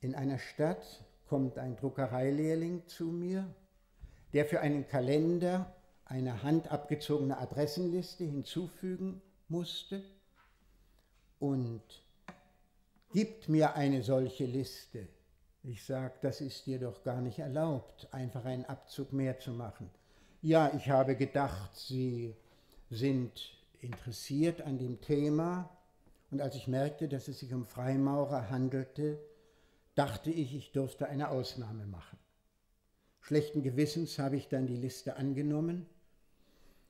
[0.00, 3.54] In einer Stadt kommt ein Druckereilehrling zu mir,
[4.32, 5.74] der für einen Kalender
[6.06, 10.02] eine handabgezogene Adressenliste hinzufügen musste
[11.38, 11.82] und
[13.12, 15.08] gibt mir eine solche Liste.
[15.62, 19.90] Ich sage, das ist dir doch gar nicht erlaubt, einfach einen Abzug mehr zu machen.
[20.40, 22.34] Ja, ich habe gedacht, Sie
[22.88, 25.68] sind interessiert an dem Thema
[26.30, 29.18] und als ich merkte, dass es sich um Freimaurer handelte,
[29.94, 32.18] dachte ich, ich dürfte eine Ausnahme machen.
[33.20, 35.86] Schlechten Gewissens habe ich dann die Liste angenommen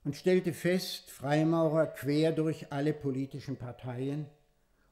[0.05, 4.27] und stellte fest, Freimaurer quer durch alle politischen Parteien.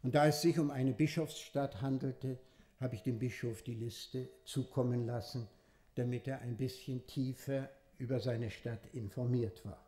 [0.02, 2.38] Und da es sich um eine Bischofsstadt handelte,
[2.80, 5.48] habe ich dem Bischof die Liste zukommen lassen,
[5.96, 7.68] damit er ein bisschen tiefer
[7.98, 9.84] über seine Stadt informiert war.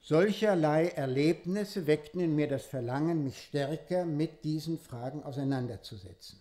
[0.00, 6.40] Solcherlei Erlebnisse weckten in mir das Verlangen, mich stärker mit diesen Fragen auseinanderzusetzen.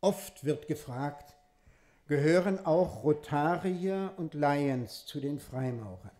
[0.00, 1.34] Oft wird gefragt,
[2.12, 6.10] gehören auch Rotarier und Lions zu den Freimaurern?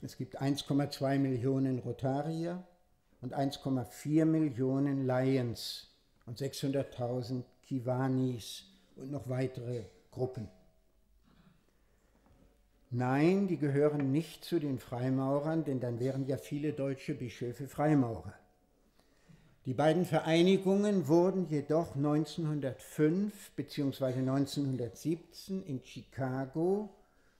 [0.00, 2.62] Es gibt 1,2 Millionen Rotarier
[3.20, 5.88] und 1,4 Millionen Lions
[6.26, 8.62] und 600.000 Kiwanis
[8.94, 10.48] und noch weitere Gruppen.
[12.90, 18.34] Nein, die gehören nicht zu den Freimaurern, denn dann wären ja viele deutsche Bischöfe Freimaurer.
[19.64, 24.06] Die beiden Vereinigungen wurden jedoch 1905 bzw.
[24.06, 26.90] 1917 in Chicago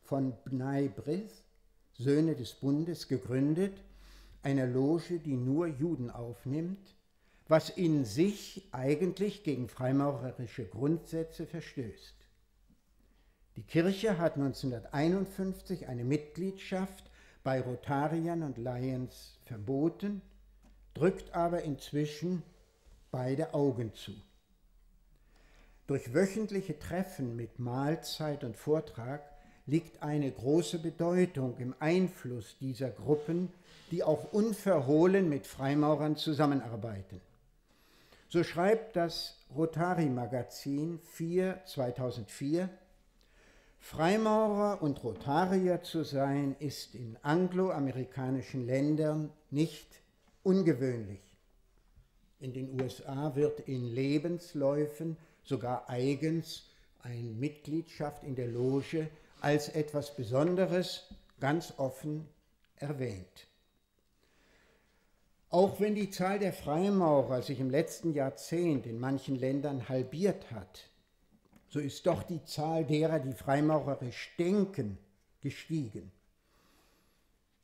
[0.05, 1.43] von Bnei Brith,
[1.95, 3.73] Söhne des Bundes, gegründet,
[4.45, 6.95] einer Loge, die nur Juden aufnimmt,
[7.49, 12.15] was in sich eigentlich gegen freimaurerische Grundsätze verstößt.
[13.57, 17.11] Die Kirche hat 1951 eine Mitgliedschaft
[17.43, 20.23] bei Rotariern und Lions verboten,
[20.95, 22.43] drückt aber inzwischen
[23.11, 24.13] beide Augen zu.
[25.87, 29.23] Durch wöchentliche Treffen mit Mahlzeit und Vortrag
[29.67, 33.53] liegt eine große Bedeutung im Einfluss dieser Gruppen,
[33.91, 37.21] die auch unverhohlen mit Freimaurern zusammenarbeiten.
[38.29, 42.71] So schreibt das Rotary Magazin 4 2004,
[43.79, 50.02] Freimaurer und Rotarier zu sein, ist in angloamerikanischen Ländern nicht
[50.43, 51.21] ungewöhnlich.
[52.41, 56.65] In den USA wird in Lebensläufen sogar eigens
[57.03, 59.09] eine Mitgliedschaft in der Loge
[59.41, 61.09] als etwas Besonderes
[61.41, 62.29] ganz offen
[62.77, 63.47] erwähnt.
[65.51, 70.89] Auch wenn die Zahl der Freimaurer sich im letzten Jahrzehnt in manchen Ländern halbiert hat,
[71.69, 74.99] so ist doch die Zahl derer, die freimaurerisch denken,
[75.41, 76.11] gestiegen.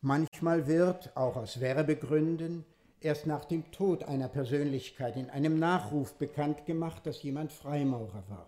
[0.01, 2.65] Manchmal wird, auch aus Werbegründen,
[3.01, 8.47] erst nach dem Tod einer Persönlichkeit in einem Nachruf bekannt gemacht, dass jemand Freimaurer war.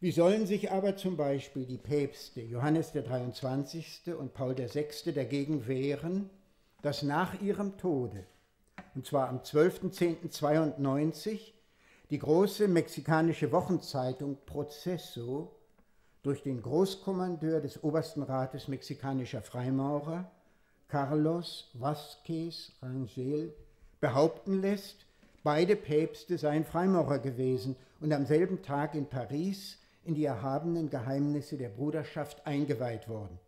[0.00, 4.14] Wie sollen sich aber zum Beispiel die Päpste Johannes der 23.
[4.18, 5.12] und Paul VI.
[5.12, 6.30] dagegen wehren,
[6.80, 8.24] dass nach ihrem Tode,
[8.94, 11.52] und zwar am 12.10.92,
[12.08, 15.54] die große mexikanische Wochenzeitung Proceso
[16.22, 20.30] durch den Großkommandeur des Obersten Rates mexikanischer Freimaurer,
[20.88, 23.52] Carlos Vázquez Rangel,
[24.00, 25.06] behaupten lässt,
[25.42, 31.56] beide Päpste seien Freimaurer gewesen und am selben Tag in Paris in die erhabenen Geheimnisse
[31.56, 33.38] der Bruderschaft eingeweiht worden.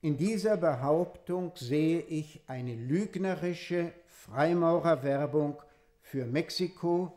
[0.00, 5.62] In dieser Behauptung sehe ich eine lügnerische Freimaurerwerbung
[6.00, 7.12] für Mexiko,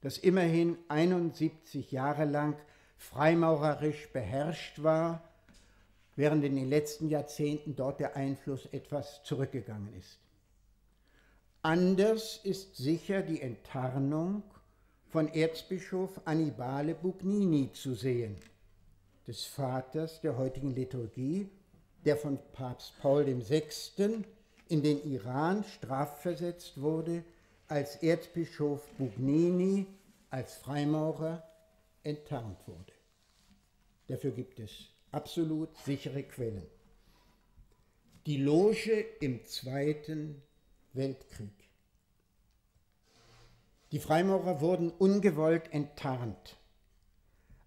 [0.00, 2.56] das immerhin 71 Jahre lang
[3.00, 5.22] freimaurerisch beherrscht war,
[6.16, 10.18] während in den letzten Jahrzehnten dort der Einfluss etwas zurückgegangen ist.
[11.62, 14.42] Anders ist sicher die Enttarnung
[15.08, 18.36] von Erzbischof Annibale Bugnini zu sehen,
[19.26, 21.48] des Vaters der heutigen Liturgie,
[22.04, 24.24] der von Papst Paul VI.
[24.68, 27.24] in den Iran strafversetzt wurde,
[27.66, 29.86] als Erzbischof Bugnini
[30.28, 31.42] als Freimaurer
[32.02, 32.92] enttarnt wurde.
[34.06, 34.70] Dafür gibt es
[35.12, 36.66] absolut sichere Quellen.
[38.26, 40.42] Die Loge im Zweiten
[40.92, 41.70] Weltkrieg.
[43.92, 46.56] Die Freimaurer wurden ungewollt enttarnt.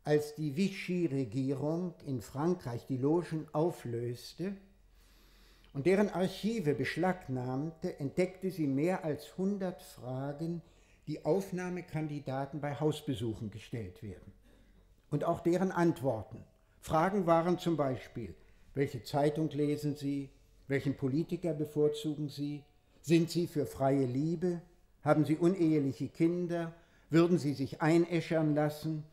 [0.06, 4.56] Als die Vichy-Regierung in Frankreich die Logen auflöste
[5.74, 10.62] und deren Archive beschlagnahmte, entdeckte sie mehr als 100 Fragen,
[11.08, 14.32] die Aufnahmekandidaten bei Hausbesuchen gestellt werden.
[15.10, 16.44] Und auch deren Antworten.
[16.80, 18.36] Fragen waren zum Beispiel,
[18.74, 20.30] welche Zeitung lesen Sie,
[20.68, 22.64] welchen Politiker bevorzugen Sie,
[23.02, 24.62] sind Sie für freie Liebe,
[25.04, 26.74] haben Sie uneheliche Kinder?
[27.10, 29.04] Würden Sie sich einäschern lassen?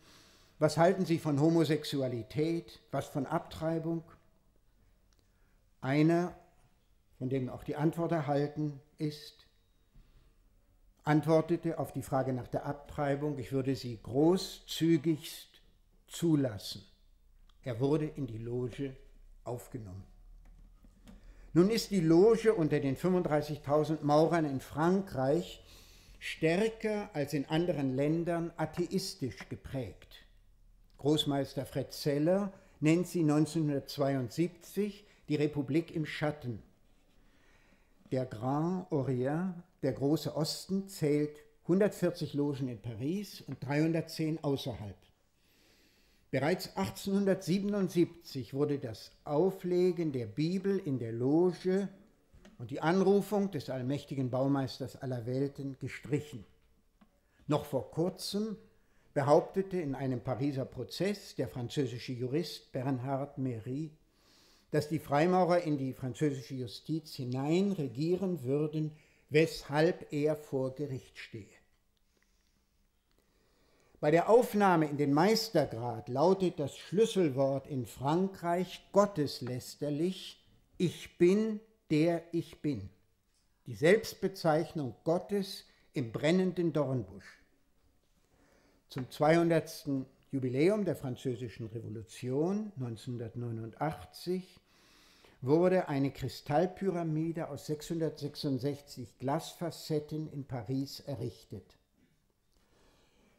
[0.59, 2.81] Was halten Sie von Homosexualität?
[2.93, 4.05] Was von Abtreibung?
[5.81, 6.35] Einer,
[7.19, 9.47] von dem auch die Antwort erhalten ist,
[11.05, 15.49] antwortete auf die Frage nach der Abtreibung, ich würde sie großzügigst
[16.07, 16.83] zulassen.
[17.63, 18.97] Er wurde in die Loge
[19.45, 20.05] aufgenommen.
[21.53, 25.65] Nun ist die Loge unter den 35.000 Maurern in Frankreich
[26.21, 30.27] stärker als in anderen Ländern atheistisch geprägt.
[30.99, 36.63] Großmeister Fred Zeller nennt sie 1972 die Republik im Schatten.
[38.13, 44.97] Der Grand Orient, der große Osten, zählt 140 Logen in Paris und 310 außerhalb.
[46.31, 51.89] Bereits 1877 wurde das Auflegen der Bibel in der Loge
[52.59, 56.45] und die Anrufung des allmächtigen Baumeisters aller Welten gestrichen.
[57.49, 58.57] Noch vor kurzem
[59.12, 63.91] behauptete in einem Pariser Prozess der französische Jurist Bernhard Méry,
[64.70, 68.93] dass die Freimaurer in die französische Justiz hinein regieren würden,
[69.31, 71.47] weshalb er vor Gericht stehe.
[74.01, 80.43] Bei der Aufnahme in den Meistergrad lautet das Schlüsselwort in Frankreich gotteslästerlich,
[80.78, 81.61] ich bin
[81.91, 82.89] der ich bin.
[83.66, 87.39] Die Selbstbezeichnung Gottes im brennenden Dornbusch.
[88.89, 90.07] Zum 200.
[90.33, 94.61] Jubiläum der Französischen Revolution 1989
[95.43, 101.78] wurde eine Kristallpyramide aus 666 Glasfacetten in Paris errichtet.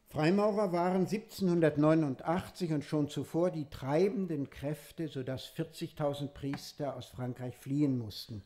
[0.07, 7.97] Freimaurer waren 1789 und schon zuvor die treibenden Kräfte, sodass 40.000 Priester aus Frankreich fliehen
[7.97, 8.43] mussten.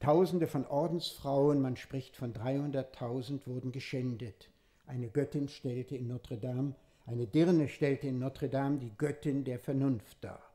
[0.00, 4.50] Tausende von Ordensfrauen, man spricht von 300.000, wurden geschändet.
[4.86, 6.74] Eine Göttin stellte in Notre Dame,
[7.06, 10.45] eine Dirne stellte in Notre Dame die Göttin der Vernunft dar.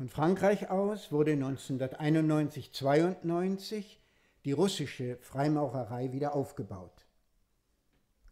[0.00, 3.98] Von Frankreich aus wurde 1991-92
[4.46, 7.04] die russische Freimaurerei wieder aufgebaut.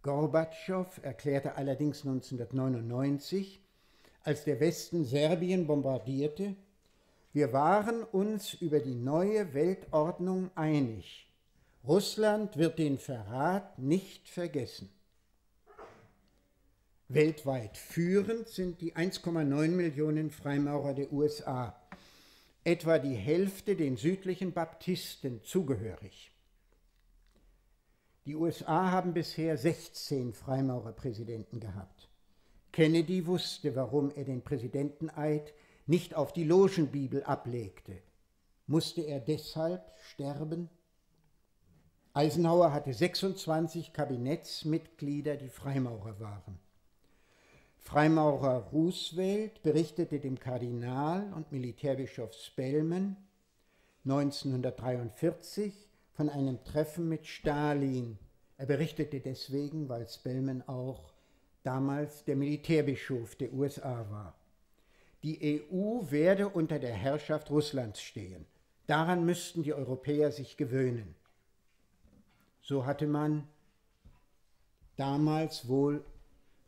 [0.01, 3.61] Gorbatschow erklärte allerdings 1999,
[4.23, 6.57] als der Westen Serbien bombardierte,
[7.35, 11.31] wir waren uns über die neue Weltordnung einig.
[11.87, 14.89] Russland wird den Verrat nicht vergessen.
[17.11, 21.75] Weltweit führend sind die 1,9 Millionen Freimaurer der USA,
[22.65, 26.31] etwa die Hälfte den südlichen Baptisten zugehörig.
[28.27, 32.11] Die USA haben bisher 16 Freimaurerpräsidenten gehabt.
[32.73, 35.55] Kennedy wusste, warum er den Präsidenteneid
[35.87, 38.03] nicht auf die Logenbibel ablegte.
[38.67, 40.69] Musste er deshalb sterben?
[42.13, 46.68] Eisenhower hatte 26 Kabinettsmitglieder, die Freimaurer waren.
[47.79, 53.17] Freimaurer Roosevelt berichtete dem Kardinal und Militärbischof Spellman
[54.05, 58.19] 1943, von einem Treffen mit Stalin.
[58.57, 61.13] Er berichtete deswegen, weil Spellman auch
[61.63, 64.35] damals der Militärbischof der USA war.
[65.23, 68.47] Die EU werde unter der Herrschaft Russlands stehen.
[68.87, 71.15] Daran müssten die Europäer sich gewöhnen.
[72.63, 73.47] So hatte man
[74.97, 76.05] damals wohl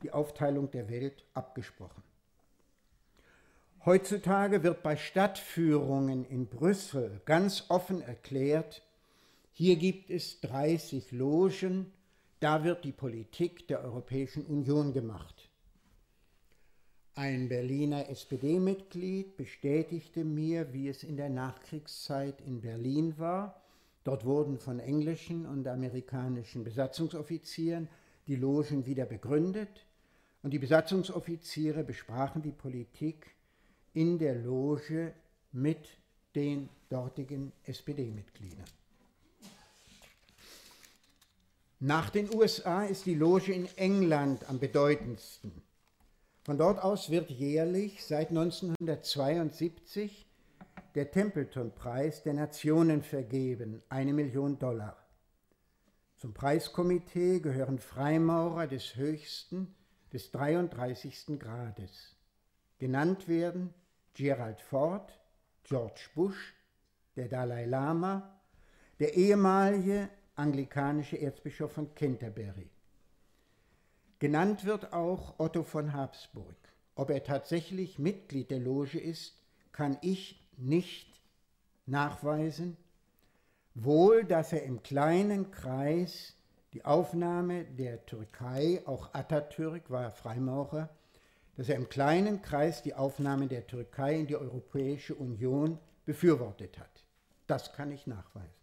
[0.02, 2.02] die Aufteilung der Welt abgesprochen.
[3.84, 8.82] Heutzutage wird bei Stadtführungen in Brüssel ganz offen erklärt,
[9.52, 11.92] hier gibt es 30 Logen,
[12.40, 15.50] da wird die Politik der Europäischen Union gemacht.
[17.14, 23.62] Ein Berliner SPD-Mitglied bestätigte mir, wie es in der Nachkriegszeit in Berlin war.
[24.04, 27.88] Dort wurden von englischen und amerikanischen Besatzungsoffizieren
[28.26, 29.86] die Logen wieder begründet
[30.42, 33.34] und die Besatzungsoffiziere besprachen die Politik
[33.92, 35.12] in der Loge
[35.52, 35.88] mit
[36.34, 38.64] den dortigen SPD-Mitgliedern.
[41.80, 45.62] Nach den USA ist die Loge in England am bedeutendsten.
[46.44, 50.26] Von dort aus wird jährlich seit 1972
[50.94, 54.96] der Templeton-Preis der Nationen vergeben, eine Million Dollar.
[56.16, 59.74] Zum Preiskomitee gehören Freimaurer des höchsten,
[60.12, 61.38] des 33.
[61.38, 62.16] Grades.
[62.78, 63.74] Genannt werden
[64.14, 65.18] Gerald Ford,
[65.64, 66.54] George Bush,
[67.16, 68.40] der Dalai Lama,
[68.98, 72.70] der ehemalige anglikanische Erzbischof von Canterbury.
[74.18, 76.56] Genannt wird auch Otto von Habsburg.
[76.94, 79.34] Ob er tatsächlich Mitglied der Loge ist,
[79.72, 81.22] kann ich nicht
[81.86, 82.76] nachweisen.
[83.74, 86.34] Wohl, dass er im kleinen Kreis
[86.72, 90.88] die Aufnahme der Türkei, auch Atatürk war Freimaurer,
[91.56, 97.04] dass er im kleinen Kreis die Aufnahme der Türkei in die Europäische Union befürwortet hat.
[97.46, 98.60] Das kann ich nachweisen.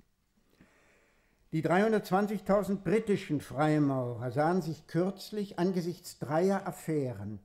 [1.51, 7.39] Die 320.000 britischen Freimaurer sahen sich kürzlich angesichts dreier Affären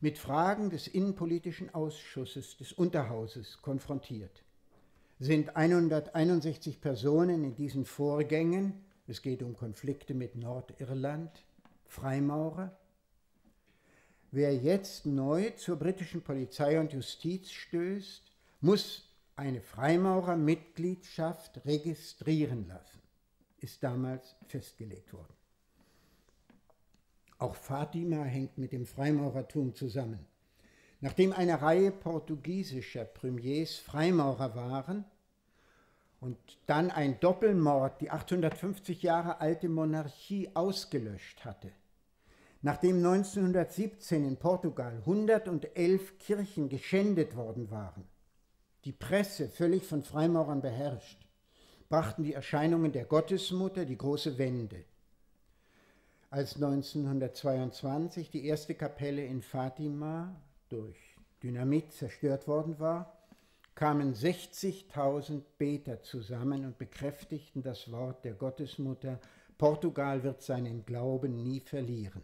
[0.00, 4.42] mit Fragen des Innenpolitischen Ausschusses des Unterhauses konfrontiert.
[5.18, 11.30] Sind 161 Personen in diesen Vorgängen, es geht um Konflikte mit Nordirland,
[11.86, 12.76] Freimaurer?
[14.30, 18.22] Wer jetzt neu zur britischen Polizei und Justiz stößt,
[18.60, 23.00] muss eine Freimaurermitgliedschaft registrieren lassen.
[23.58, 25.34] ist damals festgelegt worden.
[27.38, 30.24] Auch Fatima hängt mit dem Freimaurertum zusammen.
[31.00, 35.04] Nachdem eine Reihe portugiesischer Premiers Freimaurer waren
[36.20, 41.72] und dann ein Doppelmord die 850 Jahre alte Monarchie ausgelöscht hatte,
[42.62, 48.04] nachdem 1917 in Portugal 111 Kirchen geschändet worden waren,
[48.84, 51.26] die Presse völlig von Freimaurern beherrscht,
[51.88, 54.84] brachten die Erscheinungen der Gottesmutter die große Wende.
[56.30, 63.19] Als 1922 die erste Kapelle in Fatima durch Dynamit zerstört worden war,
[63.80, 69.18] kamen 60.000 Beter zusammen und bekräftigten das Wort der Gottesmutter,
[69.56, 72.20] Portugal wird seinen Glauben nie verlieren.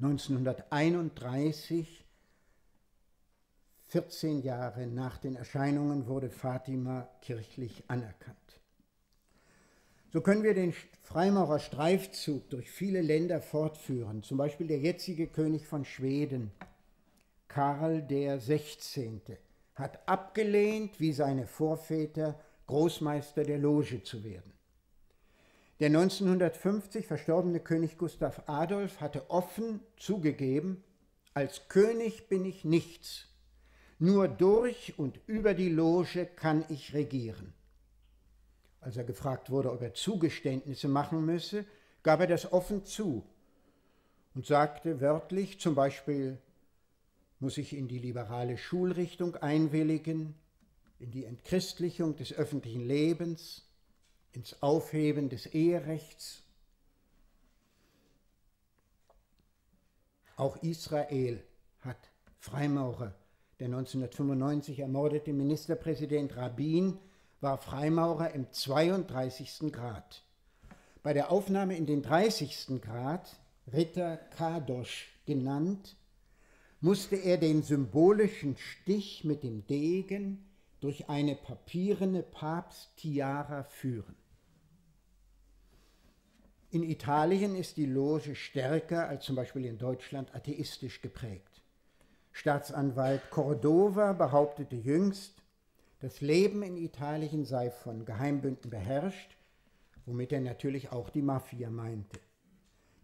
[0.00, 2.06] 1931,
[3.88, 8.62] 14 Jahre nach den Erscheinungen, wurde Fatima kirchlich anerkannt.
[10.10, 15.66] So können wir den Freimaurer Streifzug durch viele Länder fortführen, zum Beispiel der jetzige König
[15.66, 16.50] von Schweden,
[17.46, 19.20] Karl der 16.
[19.76, 24.52] hat abgelehnt, wie seine Vorväter, Großmeister der Loge zu werden.
[25.78, 30.82] Der 1950 verstorbene König Gustav Adolf hatte offen zugegeben,
[31.34, 33.28] als König bin ich nichts,
[33.98, 37.52] nur durch und über die Loge kann ich regieren.
[38.80, 41.66] Als er gefragt wurde, ob er Zugeständnisse machen müsse,
[42.02, 43.26] gab er das offen zu
[44.34, 46.38] und sagte wörtlich zum Beispiel,
[47.38, 50.34] muss ich in die liberale Schulrichtung einwilligen,
[50.98, 53.68] in die Entchristlichung des öffentlichen Lebens,
[54.32, 56.42] ins Aufheben des Eherechts.
[60.36, 61.42] Auch Israel
[61.80, 63.14] hat Freimaurer.
[63.58, 66.98] Der 1995 ermordete Ministerpräsident Rabin
[67.40, 69.72] war Freimaurer im 32.
[69.72, 70.22] Grad.
[71.02, 72.80] Bei der Aufnahme in den 30.
[72.82, 73.36] Grad,
[73.72, 75.96] Ritter Kadosch genannt,
[76.80, 80.44] musste er den symbolischen Stich mit dem Degen
[80.80, 84.14] durch eine papierene Papsttiara führen.
[86.70, 91.62] In Italien ist die Loge stärker als zum Beispiel in Deutschland atheistisch geprägt.
[92.32, 95.42] Staatsanwalt Cordova behauptete jüngst,
[96.00, 99.36] das Leben in Italien sei von Geheimbünden beherrscht,
[100.04, 102.20] womit er natürlich auch die Mafia meinte.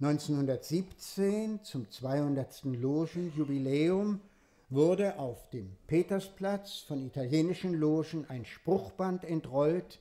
[0.03, 2.65] 1917 zum 200.
[2.65, 4.21] Logenjubiläum
[4.69, 10.01] wurde auf dem Petersplatz von italienischen Logen ein Spruchband entrollt,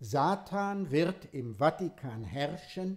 [0.00, 2.96] Satan wird im Vatikan herrschen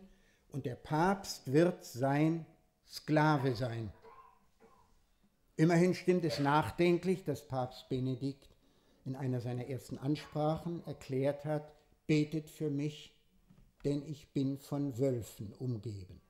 [0.54, 2.46] und der Papst wird sein
[2.88, 3.92] Sklave sein.
[5.58, 8.48] Immerhin stimmt es nachdenklich, dass Papst Benedikt
[9.04, 11.74] in einer seiner ersten Ansprachen erklärt hat,
[12.08, 13.14] betet für mich,
[13.84, 16.22] denn ich bin von Wölfen umgeben.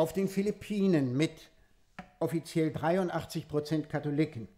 [0.00, 1.50] Auf den Philippinen mit
[2.20, 4.48] offiziell 83 Prozent Katholiken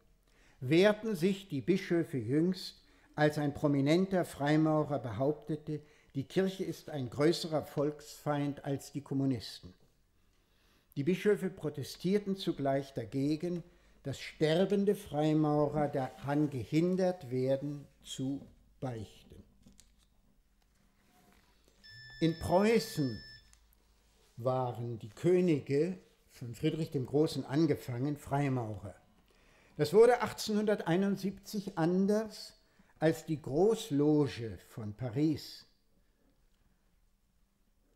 [0.61, 2.81] wehrten sich die Bischöfe jüngst,
[3.17, 5.81] als ein prominenter Freimaurer behauptete,
[6.15, 9.75] die Kirche ist ein größerer Volksfeind als die Kommunisten.
[10.95, 13.65] Die Bischöfe protestierten zugleich dagegen,
[14.05, 18.47] dass sterbende Freimaurer daran gehindert werden zu
[18.79, 19.43] beichten.
[22.21, 23.21] In Preußen
[24.37, 25.99] waren die Könige
[26.31, 28.95] von Friedrich dem Großen angefangen Freimaurer.
[29.77, 32.55] Das wurde 1871 anders,
[32.99, 35.67] als die Großloge von Paris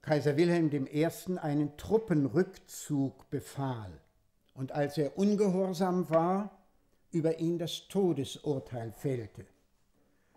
[0.06, 1.08] Kaiser Wilhelm I.
[1.38, 3.90] einen Truppenrückzug befahl
[4.54, 6.64] und als er ungehorsam war,
[7.10, 9.46] über ihn das Todesurteil fällte.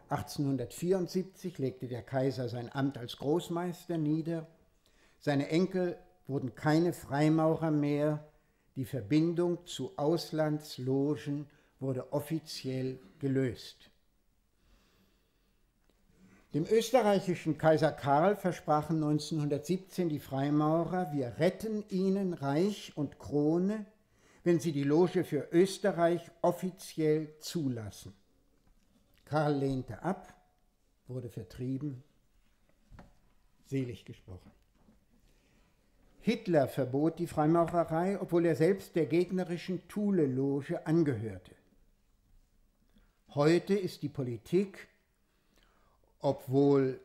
[0.10, 4.48] 1874 legte der Kaiser sein Amt als Großmeister nieder
[5.20, 5.98] seine Enkel
[6.28, 8.26] wurden keine Freimaurer mehr,
[8.76, 11.48] die Verbindung zu Auslandslogen
[11.80, 13.90] wurde offiziell gelöst.
[16.54, 23.86] Dem österreichischen Kaiser Karl versprachen 1917 die Freimaurer, wir retten ihnen Reich und Krone,
[24.44, 28.16] wenn sie die Loge für Österreich offiziell zulassen.
[29.26, 30.34] Karl lehnte ab,
[31.08, 32.04] wurde vertrieben,
[33.68, 34.52] selig gesprochen.
[36.22, 41.56] Hitler verbot die Freimaurerei, obwohl er selbst der gegnerischen Thule-Loge angehörte.
[43.34, 44.88] Heute ist die Politik,
[46.20, 47.00] obwohl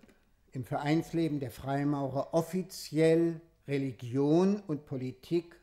[0.52, 5.56] im Vereinsleben der Freimaurer offiziell Religion und Politik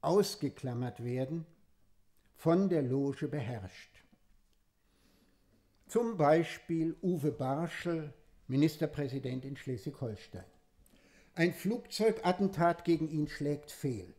[0.00, 1.46] ausgeklammert werden,
[2.36, 4.02] von der Loge beherrscht.
[5.88, 8.12] Zum Beispiel Uwe Barschel,
[8.46, 10.44] Ministerpräsident in Schleswig-Holstein.
[11.38, 14.12] Ein Flugzeugattentat gegen ihn schlägt fehl.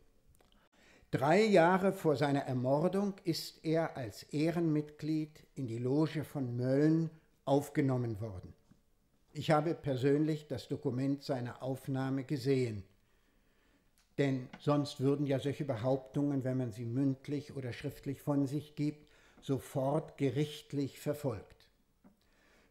[1.12, 7.10] Drei Jahre vor seiner Ermordung ist er als Ehrenmitglied in die Loge von Mölln
[7.44, 8.54] aufgenommen worden.
[9.34, 12.86] Ich habe persönlich das Dokument seiner Aufnahme gesehen.
[14.18, 19.10] Denn sonst würden ja solche Behauptungen, wenn man sie mündlich oder schriftlich von sich gibt,
[19.42, 21.59] sofort gerichtlich verfolgt.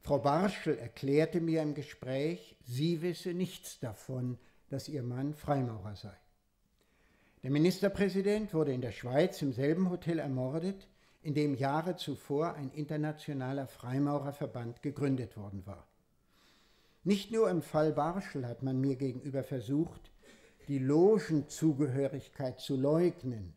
[0.09, 4.39] Frau Barschel erklärte mir im Gespräch, sie wisse nichts davon,
[4.71, 6.17] dass ihr Mann Freimaurer sei.
[7.43, 10.89] Der Ministerpräsident wurde in der Schweiz im selben Hotel ermordet,
[11.21, 15.87] in dem Jahre zuvor ein internationaler Freimaurerverband gegründet worden war.
[17.05, 20.11] Nicht nur im Fall Barschel hat man mir gegenüber versucht,
[20.69, 23.53] die Logenzugehörigkeit zu leugnen.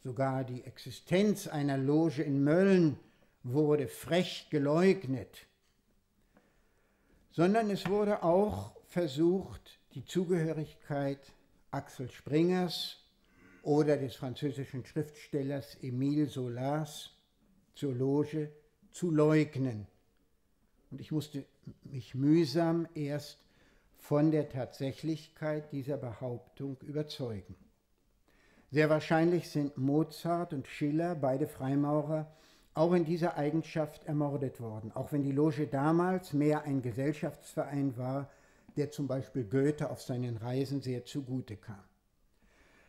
[0.00, 2.98] Sogar die Existenz einer Loge in Mölln
[3.44, 5.46] wurde frech geleugnet.
[7.32, 11.18] Sondern es wurde auch versucht, die Zugehörigkeit
[11.70, 12.98] Axel Springers
[13.62, 17.10] oder des französischen Schriftstellers Émile Solars
[17.74, 18.52] zur Loge
[18.90, 19.86] zu leugnen.
[20.90, 21.46] Und ich musste
[21.84, 23.38] mich mühsam erst
[23.98, 27.54] von der Tatsächlichkeit dieser Behauptung überzeugen.
[28.70, 32.30] Sehr wahrscheinlich sind Mozart und Schiller, beide Freimaurer,
[32.74, 38.30] auch in dieser Eigenschaft ermordet worden, auch wenn die Loge damals mehr ein Gesellschaftsverein war,
[38.76, 41.84] der zum Beispiel Goethe auf seinen Reisen sehr zugute kam.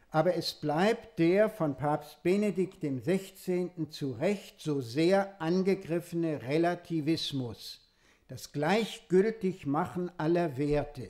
[0.10, 3.72] Aber es bleibt der von Papst Benedikt XVI.
[3.90, 7.82] zu Recht so sehr angegriffene Relativismus,
[8.28, 11.10] das Gleichgültigmachen aller Werte,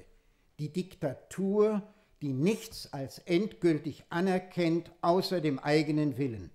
[0.58, 1.84] die Diktatur,
[2.22, 6.50] die nichts als endgültig anerkennt außer dem eigenen Willen.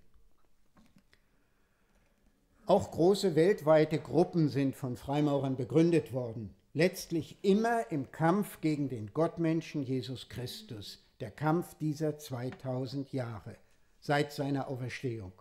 [2.69, 9.15] Auch große weltweite Gruppen sind von Freimaurern begründet worden, letztlich immer im Kampf gegen den
[9.15, 13.57] Gottmenschen Jesus Christus, der Kampf dieser 2000 Jahre
[14.01, 15.33] seit seiner Auferstehung.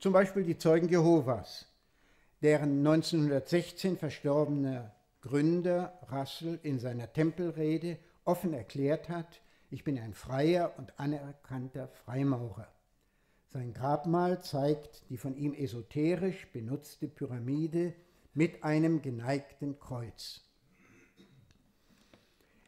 [0.00, 1.66] Zum Beispiel die Zeugen Jehovas,
[2.40, 10.72] deren 1916 verstorbener Gründer Russell in seiner Tempelrede offen erklärt hat, ich bin ein freier
[10.78, 12.68] und anerkannter Freimaurer.
[13.48, 17.94] Sein Grabmal zeigt die von ihm esoterisch benutzte Pyramide
[18.34, 20.42] mit einem geneigten Kreuz.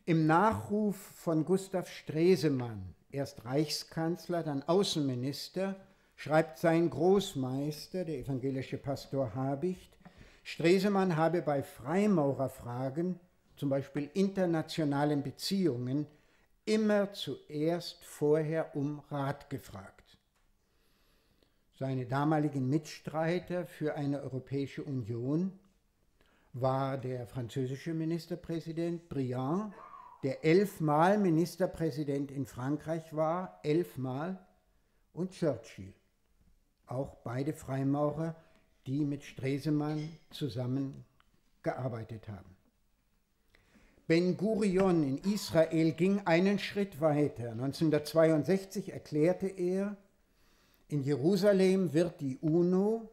[0.06, 5.76] Im Nachruf von Gustav Stresemann, erst Reichskanzler, dann Außenminister,
[6.16, 9.98] schreibt sein Großmeister, der evangelische Pastor Habicht,
[10.44, 13.20] Stresemann habe bei Freimaurerfragen,
[13.56, 16.06] zum Beispiel internationalen Beziehungen,
[16.64, 19.97] immer zuerst vorher um Rat gefragt.
[21.78, 25.52] Seine damaligen Mitstreiter für eine Europäische Union
[26.52, 29.72] war der französische Ministerpräsident Briand,
[30.24, 34.44] der elfmal Ministerpräsident in Frankreich war, elfmal,
[35.12, 35.94] und Churchill
[36.86, 38.34] auch beide Freimaurer,
[38.86, 42.56] die mit Stresemann zusammengearbeitet haben.
[44.06, 47.52] Ben Gurion in Israel ging einen Schritt weiter.
[47.52, 49.96] 1962 erklärte er,
[50.88, 53.08] in Jerusalem wird die UNO,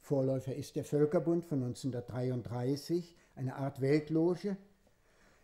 [0.00, 4.56] Vorläufer ist der Völkerbund von 1933, eine Art Weltloge,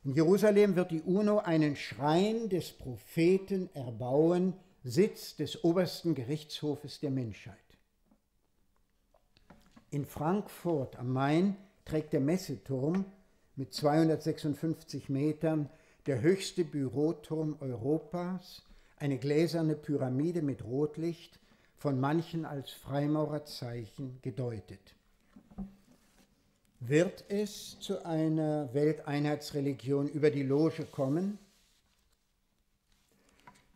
[0.05, 7.11] in Jerusalem wird die UNO einen Schrein des Propheten erbauen, Sitz des obersten Gerichtshofes der
[7.11, 7.57] Menschheit.
[9.91, 13.05] In Frankfurt am Main trägt der Messeturm
[13.57, 15.69] mit 256 Metern,
[16.07, 18.63] der höchste Büroturm Europas,
[18.97, 21.39] eine gläserne Pyramide mit Rotlicht,
[21.81, 24.95] von manchen als Freimaurerzeichen gedeutet.
[26.79, 31.39] Wird es zu einer Welteinheitsreligion über die Loge kommen?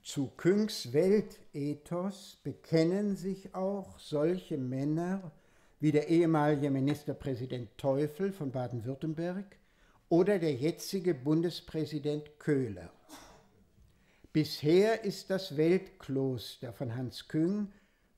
[0.03, 5.33] Zu Küngs Weltethos bekennen sich auch solche Männer,
[5.81, 9.57] wie der ehemalige Ministerpräsident Teufel von Baden-Württemberg
[10.11, 12.91] oder der jetzige Bundespräsident Köhler.
[14.35, 17.73] Bisher ist das Weltkloster von Hans Küng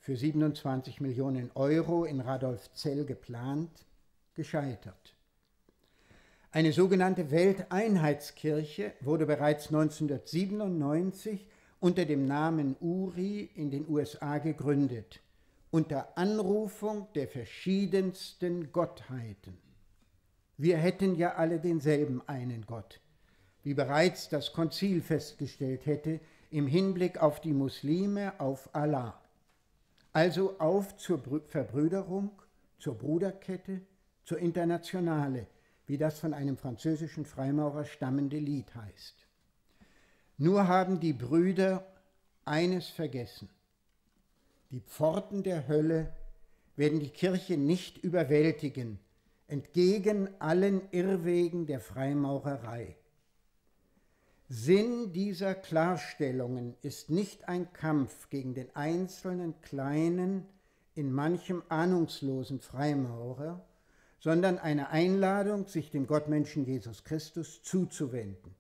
[0.07, 3.73] für 27 Millionen Euro in Radolfzell geplant,
[4.37, 5.17] gescheitert.
[6.53, 11.49] Eine sogenannte Welteinheitskirche wurde bereits 1997
[11.81, 15.23] unter dem Namen URI in den USA gegründet
[15.73, 19.59] unter Anrufung der verschiedensten Gottheiten.
[20.57, 23.01] Wir hätten ja alle denselben einen Gott,
[23.65, 26.21] wie bereits das Konzil festgestellt hätte
[26.53, 29.21] im Hinblick auf die Muslime, auf Allah.
[30.17, 32.31] Also auf zur Verbrüderung,
[32.79, 33.83] zur Bruderkette,
[34.25, 35.47] zur Internationale,
[35.87, 39.15] wie das von einem französischen Freimaurer stammende Lied heißt.
[40.39, 41.87] Nur haben die Brüder
[42.47, 43.51] eines vergessen.
[44.71, 46.15] Die Pforten der Hölle
[46.77, 48.99] werden die Kirche nicht überwältigen,
[49.49, 52.97] entgegen allen Irrwegen der Freimaurerei.
[54.49, 60.47] Sinn dieser Klarstellungen ist nicht ein Kampf gegen den einzelnen kleinen,
[60.95, 63.65] in manchem ahnungslosen Freimaurer,
[64.21, 68.55] sondern eine Einladung, sich dem Gottmenschen Jesus Christus zuzuwenden.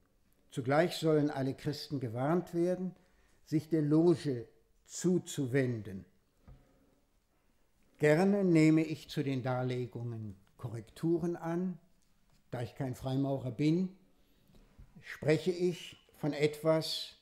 [0.51, 2.95] Zugleich sollen alle Christen gewarnt werden,
[3.45, 4.49] sich der Loge
[4.87, 6.05] zuzuwenden.
[7.99, 11.79] Gerne nehme ich zu den Darlegungen Korrekturen an.
[12.51, 13.96] Da ich kein Freimaurer bin,
[15.03, 17.15] spreche ich von etwas,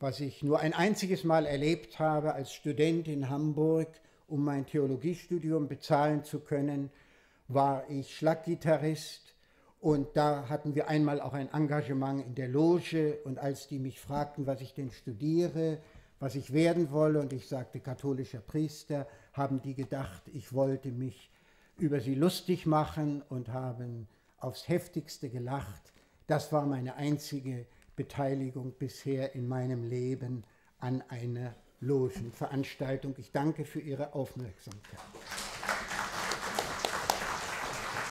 [0.00, 3.88] was ich nur ein einziges Mal erlebt habe als Student in Hamburg,
[4.26, 6.90] um mein Theologiestudium bezahlen zu können,
[7.48, 9.34] war ich Schlaggitarrist
[9.80, 14.00] und da hatten wir einmal auch ein Engagement in der Loge und als die mich
[14.00, 15.78] fragten, was ich denn studiere,
[16.20, 21.30] was ich werden wolle und ich sagte katholischer Priester, haben die gedacht, ich wollte mich
[21.76, 25.93] über sie lustig machen und haben aufs heftigste gelacht.
[26.26, 27.66] Das war meine einzige
[27.96, 30.44] Beteiligung bisher in meinem Leben
[30.78, 33.14] an einer Logenveranstaltung.
[33.18, 35.00] Ich danke für Ihre Aufmerksamkeit.